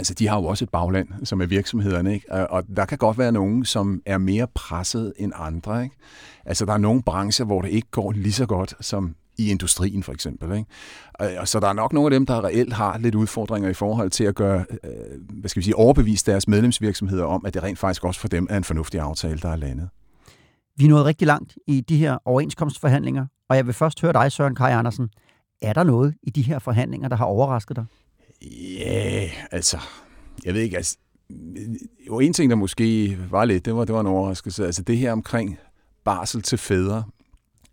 Altså, 0.00 0.14
de 0.14 0.28
har 0.28 0.36
jo 0.40 0.44
også 0.44 0.64
et 0.64 0.68
bagland, 0.68 1.08
som 1.24 1.40
er 1.40 1.46
virksomhederne, 1.46 2.14
ikke? 2.14 2.50
Og 2.50 2.64
der 2.76 2.84
kan 2.84 2.98
godt 2.98 3.18
være 3.18 3.32
nogen, 3.32 3.64
som 3.64 4.02
er 4.06 4.18
mere 4.18 4.46
presset 4.54 5.12
end 5.16 5.32
andre, 5.34 5.84
ikke? 5.84 5.96
Altså, 6.44 6.64
der 6.64 6.72
er 6.72 6.78
nogle 6.78 7.02
brancher, 7.02 7.44
hvor 7.44 7.62
det 7.62 7.70
ikke 7.70 7.88
går 7.90 8.12
lige 8.12 8.32
så 8.32 8.46
godt 8.46 8.74
som 8.80 9.14
i 9.38 9.50
industrien 9.50 10.02
for 10.02 10.12
eksempel. 10.12 10.56
Ikke? 10.56 11.40
Og 11.40 11.48
så 11.48 11.60
der 11.60 11.68
er 11.68 11.72
nok 11.72 11.92
nogle 11.92 12.06
af 12.06 12.10
dem, 12.10 12.26
der 12.26 12.44
reelt 12.44 12.72
har 12.72 12.98
lidt 12.98 13.14
udfordringer 13.14 13.68
i 13.70 13.74
forhold 13.74 14.10
til 14.10 14.24
at 14.24 14.34
gøre, 14.34 14.64
øh, 14.84 14.90
hvad 15.40 15.48
skal 15.48 15.60
vi 15.60 15.64
sige, 15.64 15.76
overbevise 15.76 16.26
deres 16.26 16.48
medlemsvirksomheder 16.48 17.24
om, 17.24 17.46
at 17.46 17.54
det 17.54 17.62
rent 17.62 17.78
faktisk 17.78 18.04
også 18.04 18.20
for 18.20 18.28
dem 18.28 18.46
er 18.50 18.56
en 18.56 18.64
fornuftig 18.64 19.00
aftale, 19.00 19.38
der 19.38 19.48
er 19.48 19.56
landet. 19.56 19.88
Vi 20.76 20.84
er 20.84 20.88
nået 20.88 21.04
rigtig 21.04 21.26
langt 21.26 21.58
i 21.66 21.80
de 21.80 21.96
her 21.96 22.18
overenskomstforhandlinger, 22.24 23.26
og 23.48 23.56
jeg 23.56 23.66
vil 23.66 23.74
først 23.74 24.00
høre 24.00 24.12
dig, 24.12 24.32
Søren 24.32 24.54
Kaj 24.54 24.72
Andersen. 24.72 25.08
Er 25.62 25.72
der 25.72 25.82
noget 25.82 26.14
i 26.22 26.30
de 26.30 26.42
her 26.42 26.58
forhandlinger, 26.58 27.08
der 27.08 27.16
har 27.16 27.24
overrasket 27.24 27.76
dig? 27.76 27.84
Ja, 28.42 29.20
yeah, 29.22 29.30
altså, 29.50 29.78
jeg 30.44 30.54
ved 30.54 30.60
ikke, 30.60 30.76
altså, 30.76 30.96
jo 32.06 32.20
en 32.20 32.32
ting, 32.32 32.50
der 32.50 32.56
måske 32.56 33.18
var 33.30 33.44
lidt, 33.44 33.64
det 33.64 33.74
var, 33.74 33.84
det 33.84 33.94
var 33.94 34.00
en 34.00 34.06
overraskelse, 34.06 34.66
altså 34.66 34.82
det 34.82 34.98
her 34.98 35.12
omkring 35.12 35.58
barsel 36.04 36.42
til 36.42 36.58
fædre. 36.58 37.04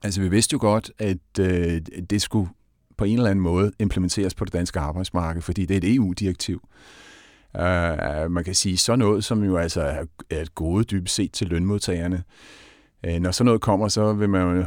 Altså 0.03 0.21
vi 0.21 0.29
vidste 0.29 0.53
jo 0.53 0.59
godt, 0.61 0.91
at 0.99 1.39
øh, 1.39 1.81
det 2.09 2.21
skulle 2.21 2.49
på 2.97 3.05
en 3.05 3.17
eller 3.17 3.29
anden 3.29 3.43
måde 3.43 3.71
implementeres 3.79 4.35
på 4.35 4.45
det 4.45 4.53
danske 4.53 4.79
arbejdsmarked, 4.79 5.41
fordi 5.41 5.65
det 5.65 5.73
er 5.73 5.89
et 5.89 5.95
EU-direktiv. 5.95 6.61
Uh, 7.53 7.63
øh, 7.63 8.31
man 8.31 8.43
kan 8.43 8.55
sige 8.55 8.77
så 8.77 8.95
noget, 8.95 9.23
som 9.23 9.43
jo 9.43 9.57
altså 9.57 9.81
er 10.29 10.41
et 10.41 10.55
gode 10.55 10.83
dybest 10.83 11.15
set 11.15 11.31
til 11.31 11.47
lønmodtagerne. 11.47 12.23
Uh, 13.07 13.13
når 13.13 13.31
sådan 13.31 13.45
noget 13.45 13.61
kommer, 13.61 13.87
så 13.87 14.13
vil 14.13 14.29
man 14.29 14.57
jo 14.57 14.65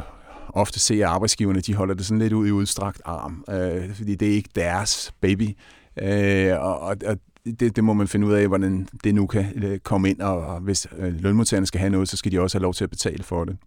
ofte 0.53 0.79
se, 0.79 0.93
at 0.93 1.01
arbejdsgiverne 1.01 1.61
de 1.61 1.75
holder 1.75 1.93
det 1.93 2.05
sådan 2.05 2.19
lidt 2.19 2.33
ud 2.33 2.47
i 2.47 2.51
udstrakt 2.51 3.01
arm, 3.05 3.45
øh, 3.49 3.95
fordi 3.95 4.15
det 4.15 4.27
er 4.27 4.35
ikke 4.35 4.49
deres 4.55 5.13
baby. 5.21 5.49
Øh, 5.97 6.61
og, 6.61 6.79
og, 6.79 6.95
og 7.05 7.17
det, 7.45 7.75
det 7.75 7.83
må 7.83 7.93
man 7.93 8.07
finde 8.07 8.27
ud 8.27 8.33
af, 8.33 8.47
hvordan 8.47 8.87
det 9.03 9.15
nu 9.15 9.27
kan 9.27 9.63
øh, 9.63 9.79
komme 9.79 10.09
ind, 10.09 10.21
og, 10.21 10.59
hvis 10.59 10.87
øh, 10.97 11.13
lønmodtagerne 11.13 11.65
skal 11.65 11.79
have 11.79 11.89
noget, 11.89 12.09
så 12.09 12.17
skal 12.17 12.31
de 12.31 12.39
også 12.39 12.57
have 12.57 12.63
lov 12.63 12.73
til 12.73 12.83
at 12.83 12.89
betale 12.89 13.23
for 13.23 13.45
det. 13.45 13.57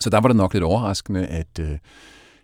Så 0.00 0.10
der 0.10 0.20
var 0.20 0.28
det 0.28 0.36
nok 0.36 0.52
lidt 0.52 0.64
overraskende, 0.64 1.26
at 1.26 1.58
øh, 1.60 1.78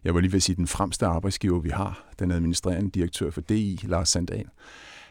jeg 0.05 0.15
var 0.15 0.21
lige 0.21 0.33
ved 0.33 0.37
at 0.37 0.43
sige, 0.43 0.57
den 0.57 0.67
fremste 0.67 1.07
arbejdsgiver, 1.07 1.61
vi 1.61 1.69
har, 1.69 2.09
den 2.19 2.31
administrerende 2.31 2.91
direktør 2.91 3.31
for 3.31 3.41
DI, 3.41 3.81
Lars 3.83 4.09
Sandal, 4.09 4.45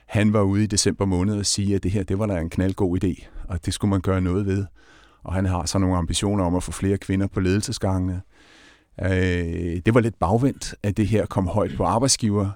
han 0.05 0.33
var 0.33 0.41
ude 0.41 0.63
i 0.63 0.67
december 0.67 1.05
måned 1.05 1.37
og 1.37 1.45
sige, 1.45 1.75
at 1.75 1.83
det 1.83 1.91
her, 1.91 2.03
det 2.03 2.19
var 2.19 2.25
da 2.25 2.39
en 2.39 2.49
knaldgod 2.49 3.03
idé, 3.03 3.27
og 3.47 3.65
det 3.65 3.73
skulle 3.73 3.89
man 3.89 4.01
gøre 4.01 4.21
noget 4.21 4.45
ved. 4.45 4.65
Og 5.23 5.33
han 5.33 5.45
har 5.45 5.65
så 5.65 5.79
nogle 5.79 5.97
ambitioner 5.97 6.43
om 6.43 6.55
at 6.55 6.63
få 6.63 6.71
flere 6.71 6.97
kvinder 6.97 7.27
på 7.27 7.39
ledelsesgangene. 7.39 8.21
Øh, 9.01 9.81
det 9.85 9.93
var 9.93 9.99
lidt 9.99 10.19
bagvendt, 10.19 10.75
at 10.83 10.97
det 10.97 11.07
her 11.07 11.25
kom 11.25 11.47
højt 11.47 11.71
på 11.77 11.83
arbejdsgiver 11.83 12.49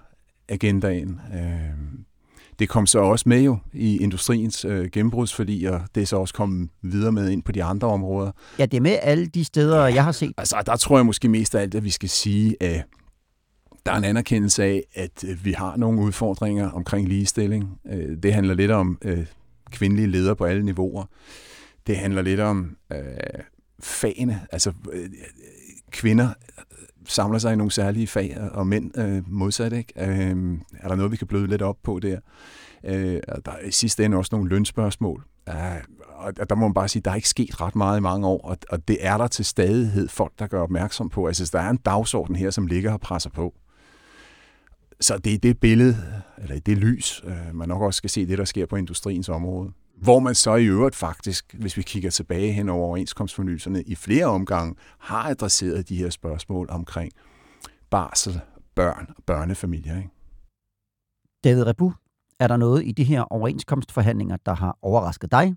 arbejdsgiveragendaen. 0.50 1.20
Øh, 1.34 2.04
det 2.60 2.70
kom 2.70 2.88
så 2.88 3.00
også 3.00 3.30
med 3.30 3.42
jo 3.42 3.58
i 3.74 3.98
industriens 3.98 4.66
øh, 4.66 4.90
gennembrudsforlig, 4.92 5.72
og 5.72 5.82
det 5.96 6.02
er 6.02 6.06
så 6.06 6.18
også 6.18 6.34
kommet 6.34 6.70
videre 6.82 7.12
med 7.12 7.30
ind 7.30 7.44
på 7.44 7.52
de 7.52 7.64
andre 7.64 7.88
områder. 7.88 8.32
Ja, 8.60 8.66
det 8.66 8.78
er 8.78 8.82
med 8.82 8.98
alle 9.02 9.26
de 9.26 9.44
steder, 9.44 9.88
jeg 9.88 10.04
har 10.04 10.12
set. 10.12 10.34
Altså, 10.38 10.64
der 10.66 10.76
tror 10.76 10.98
jeg 10.98 11.06
måske 11.06 11.30
mest 11.30 11.56
af 11.56 11.62
alt, 11.62 11.76
at 11.76 11.84
vi 11.84 11.90
skal 11.90 12.10
sige, 12.10 12.64
at 12.64 12.86
der 13.86 13.92
er 13.92 13.96
en 13.96 14.04
anerkendelse 14.04 14.64
af, 14.64 14.84
at 14.94 15.24
øh, 15.28 15.46
vi 15.46 15.52
har 15.52 15.78
nogle 15.78 16.02
udfordringer 16.02 16.70
omkring 16.70 17.08
ligestilling. 17.08 17.80
Øh, 17.92 18.18
det 18.24 18.34
handler 18.34 18.54
lidt 18.54 18.72
om 18.72 18.98
øh, 19.02 19.26
kvindelige 19.72 20.08
ledere 20.08 20.36
på 20.36 20.46
alle 20.46 20.64
niveauer. 20.64 21.06
Det 21.88 21.98
handler 21.98 22.22
lidt 22.22 22.40
om 22.40 22.78
øh, 22.92 23.00
fagene. 23.80 24.42
Altså, 24.52 24.74
øh, 24.94 25.10
kvinder 25.92 26.30
samler 27.06 27.40
sig 27.40 27.54
i 27.54 27.56
nogle 27.56 27.72
særlige 27.72 28.08
fag, 28.08 28.38
og 28.52 28.68
mænd 28.68 28.98
øh, 28.98 29.24
modsat. 29.28 29.74
Ikke? 29.74 29.94
Øh, 29.98 30.58
er 30.80 30.88
der 30.88 30.96
noget, 30.96 31.12
vi 31.12 31.18
kan 31.18 31.28
bløde 31.28 31.48
lidt 31.48 31.62
op 31.62 31.78
på 31.84 32.00
der? 32.00 32.20
Øh, 32.84 33.20
der 33.46 33.52
er 33.52 33.68
i 33.68 33.72
sidste 33.72 34.06
ende 34.06 34.18
også 34.18 34.30
nogle 34.32 34.50
lønspørgsmål. 34.50 35.24
Øh, 35.50 35.56
og 36.16 36.50
der 36.50 36.56
må 36.56 36.68
man 36.68 36.74
bare 36.74 36.88
sige, 36.88 37.02
at 37.02 37.06
der 37.06 37.12
er 37.12 37.16
ikke 37.16 37.30
sket 37.30 37.62
ret 37.62 37.76
meget 37.76 37.98
i 37.98 38.02
mange 38.02 38.28
år, 38.28 38.42
og, 38.42 38.58
og 38.70 38.88
det 38.88 38.98
er 39.00 39.18
der 39.18 39.28
til 39.28 39.46
stadighed 39.46 40.08
folk, 40.08 40.32
der 40.40 40.48
gør 40.48 40.62
opmærksom 40.62 41.10
på. 41.10 41.28
Altså, 41.28 41.50
der 41.54 41.60
er 41.60 41.70
en 41.70 41.78
dagsorden 41.78 42.36
her, 42.36 42.50
som 42.50 42.68
ligger 42.68 42.94
og 42.94 43.02
presser 43.02 43.30
på. 43.30 43.54
Så 45.02 45.18
det 45.18 45.34
er 45.34 45.38
det 45.38 45.60
billede, 45.60 45.98
eller 46.38 46.60
det 46.60 46.78
lys, 46.78 47.22
øh, 47.26 47.56
man 47.56 47.68
nok 47.68 47.82
også 47.82 47.98
skal 47.98 48.10
se 48.10 48.26
det, 48.26 48.38
der 48.38 48.46
sker 48.46 48.66
på 48.66 48.76
industriens 48.76 49.30
område. 49.30 49.72
Hvor 49.98 50.20
man 50.20 50.36
så 50.36 50.56
i 50.56 50.66
øvrigt 50.66 50.96
faktisk, 50.96 51.56
hvis 51.60 51.78
vi 51.78 51.82
kigger 51.82 52.10
tilbage 52.10 52.52
hen 52.52 52.70
over 52.70 52.88
overenskomstfornyelserne, 52.88 53.84
i 53.84 53.96
flere 53.96 54.26
omgange 54.26 54.76
har 55.00 55.30
adresseret 55.30 55.90
de 55.90 55.96
her 55.96 56.10
spørgsmål 56.10 56.68
omkring 56.70 57.12
barsel, 57.90 58.42
børn 58.76 59.06
og 59.18 59.24
børnefamilier. 59.26 59.98
Ikke? 59.98 60.10
David 61.44 61.68
Rebu, 61.68 61.94
er 62.40 62.48
der 62.48 62.58
noget 62.58 62.86
i 62.86 62.92
de 62.92 63.04
her 63.04 63.22
overenskomstforhandlinger, 63.22 64.38
der 64.46 64.56
har 64.56 64.78
overrasket 64.82 65.32
dig? 65.32 65.56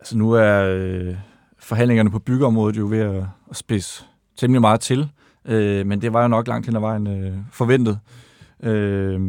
Altså 0.00 0.18
nu 0.18 0.32
er 0.32 0.62
øh, 0.62 1.16
forhandlingerne 1.58 2.10
på 2.10 2.18
byggeområdet 2.18 2.76
jo 2.76 2.86
ved 2.88 2.98
at, 2.98 3.24
at 3.50 3.56
spidse 3.56 4.04
temmelig 4.36 4.60
meget 4.60 4.80
til, 4.80 5.10
øh, 5.44 5.86
men 5.86 6.00
det 6.00 6.12
var 6.12 6.22
jo 6.22 6.28
nok 6.28 6.48
langt 6.48 6.66
hen 6.66 6.76
ad 6.76 6.80
vejen 6.80 7.06
øh, 7.06 7.38
forventet. 7.52 7.98
Øh, 8.62 9.20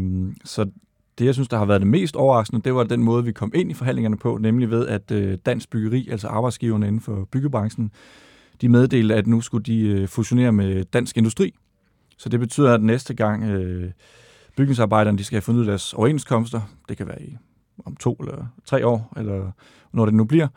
så 0.46 0.70
det, 1.18 1.26
jeg 1.26 1.34
synes, 1.34 1.48
der 1.48 1.58
har 1.58 1.66
været 1.66 1.82
det 1.82 1.88
mest 1.88 2.16
overraskende, 2.16 2.62
det 2.62 2.76
var 2.76 2.84
den 2.84 3.04
måde, 3.04 3.24
vi 3.24 3.32
kom 3.32 3.52
ind 3.56 3.72
i 3.72 3.74
forhandlingerne 3.74 4.18
på, 4.18 4.38
nemlig 4.38 4.70
ved, 4.70 4.88
at 4.88 5.12
øh, 5.12 5.38
Dansk 5.46 5.70
Byggeri, 5.70 6.08
altså 6.12 6.28
arbejdsgiverne 6.28 6.88
inden 6.88 7.02
for 7.02 7.28
byggebranchen, 7.32 7.92
de 8.62 8.70
meddelte, 8.70 9.16
at 9.16 9.28
nu 9.28 9.42
skulle 9.42 9.64
de 9.64 9.80
øh, 9.80 10.08
fusionere 10.08 10.52
med 10.52 10.86
Dansk 10.86 11.18
Industri. 11.18 11.54
Så 12.18 12.30
det 12.30 12.40
betyder, 12.40 12.74
at 12.74 12.84
næste 12.84 13.14
gang 13.14 13.44
øh, 13.44 13.92
bygningsarbejderne 14.58 15.18
de 15.18 15.24
skal 15.24 15.36
have 15.36 15.42
fundet 15.42 15.60
ud 15.62 15.66
af 15.66 15.70
deres 15.70 15.94
overenskomster, 15.94 16.62
det 16.90 16.98
kan 16.98 17.08
være 17.08 17.22
i 17.22 17.38
om 17.86 17.96
to 17.96 18.14
eller 18.14 18.46
tre 18.66 18.88
år, 18.88 19.14
eller 19.18 19.52
når 19.94 20.06
det 20.06 20.14
nu 20.14 20.24
bliver, 20.24 20.48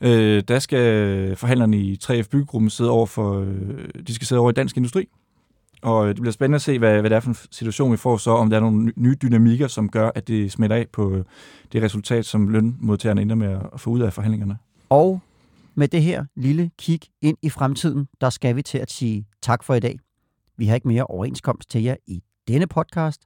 øh, 0.00 0.42
der 0.48 0.58
skal 0.58 1.36
forhandlerne 1.36 1.76
i 1.76 1.98
3F 2.04 2.28
Byggegruppen 2.30 2.70
sidde 2.70 2.90
over 2.90 3.06
for, 3.06 3.40
øh, 3.40 3.88
de 4.06 4.14
skal 4.14 4.26
sidde 4.26 4.40
over 4.40 4.50
i 4.50 4.54
Dansk 4.54 4.76
Industri, 4.76 5.08
og 5.82 6.08
det 6.08 6.16
bliver 6.16 6.32
spændende 6.32 6.56
at 6.56 6.62
se, 6.62 6.78
hvad, 6.78 7.00
hvad 7.00 7.10
det 7.10 7.16
er 7.16 7.20
for 7.20 7.28
en 7.28 7.36
situation, 7.50 7.92
vi 7.92 7.96
får 7.96 8.16
så, 8.16 8.30
om 8.30 8.50
der 8.50 8.56
er 8.56 8.60
nogle 8.60 8.92
nye 8.96 9.16
dynamikker, 9.22 9.68
som 9.68 9.88
gør, 9.88 10.10
at 10.14 10.28
det 10.28 10.52
smitter 10.52 10.76
af 10.76 10.86
på 10.92 11.10
øh, 11.10 11.24
det 11.72 11.82
resultat, 11.82 12.26
som 12.26 12.48
lønmodtagerne 12.48 13.22
ender 13.22 13.34
med 13.34 13.58
at 13.72 13.80
få 13.80 13.90
ud 13.90 14.00
af 14.00 14.12
forhandlingerne. 14.12 14.58
Og 14.88 15.20
med 15.74 15.88
det 15.88 16.02
her 16.02 16.24
lille 16.36 16.70
kig 16.78 17.00
ind 17.22 17.36
i 17.42 17.50
fremtiden, 17.50 18.08
der 18.20 18.30
skal 18.30 18.56
vi 18.56 18.62
til 18.62 18.78
at 18.78 18.90
sige 18.90 19.26
tak 19.42 19.64
for 19.64 19.74
i 19.74 19.80
dag. 19.80 19.98
Vi 20.56 20.66
har 20.66 20.74
ikke 20.74 20.88
mere 20.88 21.04
overenskomst 21.04 21.70
til 21.70 21.82
jer 21.82 21.96
i 22.06 22.22
denne 22.48 22.66
podcast, 22.66 23.22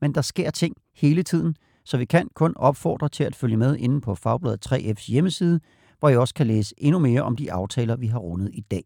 men 0.00 0.14
der 0.14 0.22
sker 0.22 0.50
ting 0.50 0.76
hele 0.94 1.22
tiden, 1.22 1.56
så 1.84 1.96
vi 1.96 2.04
kan 2.04 2.28
kun 2.34 2.52
opfordre 2.56 3.08
til 3.08 3.24
at 3.24 3.36
følge 3.36 3.56
med 3.56 3.76
inde 3.76 4.00
på 4.00 4.14
Fagbladet 4.14 4.72
3F's 4.72 5.12
hjemmeside, 5.12 5.60
hvor 5.98 6.08
I 6.08 6.16
også 6.16 6.34
kan 6.34 6.46
læse 6.46 6.74
endnu 6.78 6.98
mere 6.98 7.22
om 7.22 7.36
de 7.36 7.52
aftaler, 7.52 7.96
vi 7.96 8.06
har 8.06 8.18
rundet 8.18 8.50
i 8.52 8.60
dag. 8.60 8.84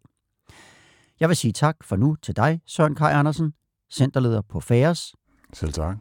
Jeg 1.21 1.29
vil 1.29 1.37
sige 1.37 1.53
tak 1.53 1.85
for 1.85 1.97
nu 1.97 2.15
til 2.15 2.37
dig, 2.37 2.61
Søren 2.67 2.95
Kai 2.95 3.13
Andersen, 3.13 3.53
centerleder 3.91 4.43
på 4.43 4.61
FAERS. 4.61 5.15
Selv 5.53 5.73
tak. 5.73 5.97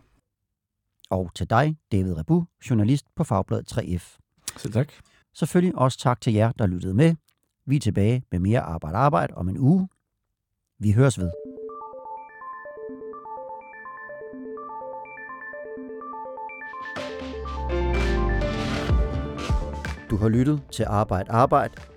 Og 1.10 1.32
til 1.36 1.50
dig, 1.50 1.78
David 1.92 2.18
Rebu, 2.18 2.46
journalist 2.70 3.06
på 3.16 3.24
Fagbladet 3.24 3.78
3F. 3.78 4.18
Selv 4.58 4.74
tak. 4.74 4.92
Selvfølgelig 5.34 5.76
også 5.76 6.00
tak 6.00 6.22
til 6.22 6.34
jer, 6.34 6.52
der 6.52 6.68
lyttede 6.68 6.94
med. 6.94 7.16
Vi 7.66 7.76
er 7.76 7.80
tilbage 7.80 8.24
med 8.32 8.40
mere 8.40 8.62
arbejde 8.62 8.98
arbejde 8.98 9.34
om 9.34 9.50
en 9.50 9.58
uge. 9.58 9.90
Vi 10.80 10.92
høres 10.92 11.20
ved. 11.20 11.32
Du 20.10 20.18
har 20.18 20.30
lyttet 20.30 20.62
til 20.72 20.84
Arbejde 20.84 21.32
Arbejde. 21.32 21.97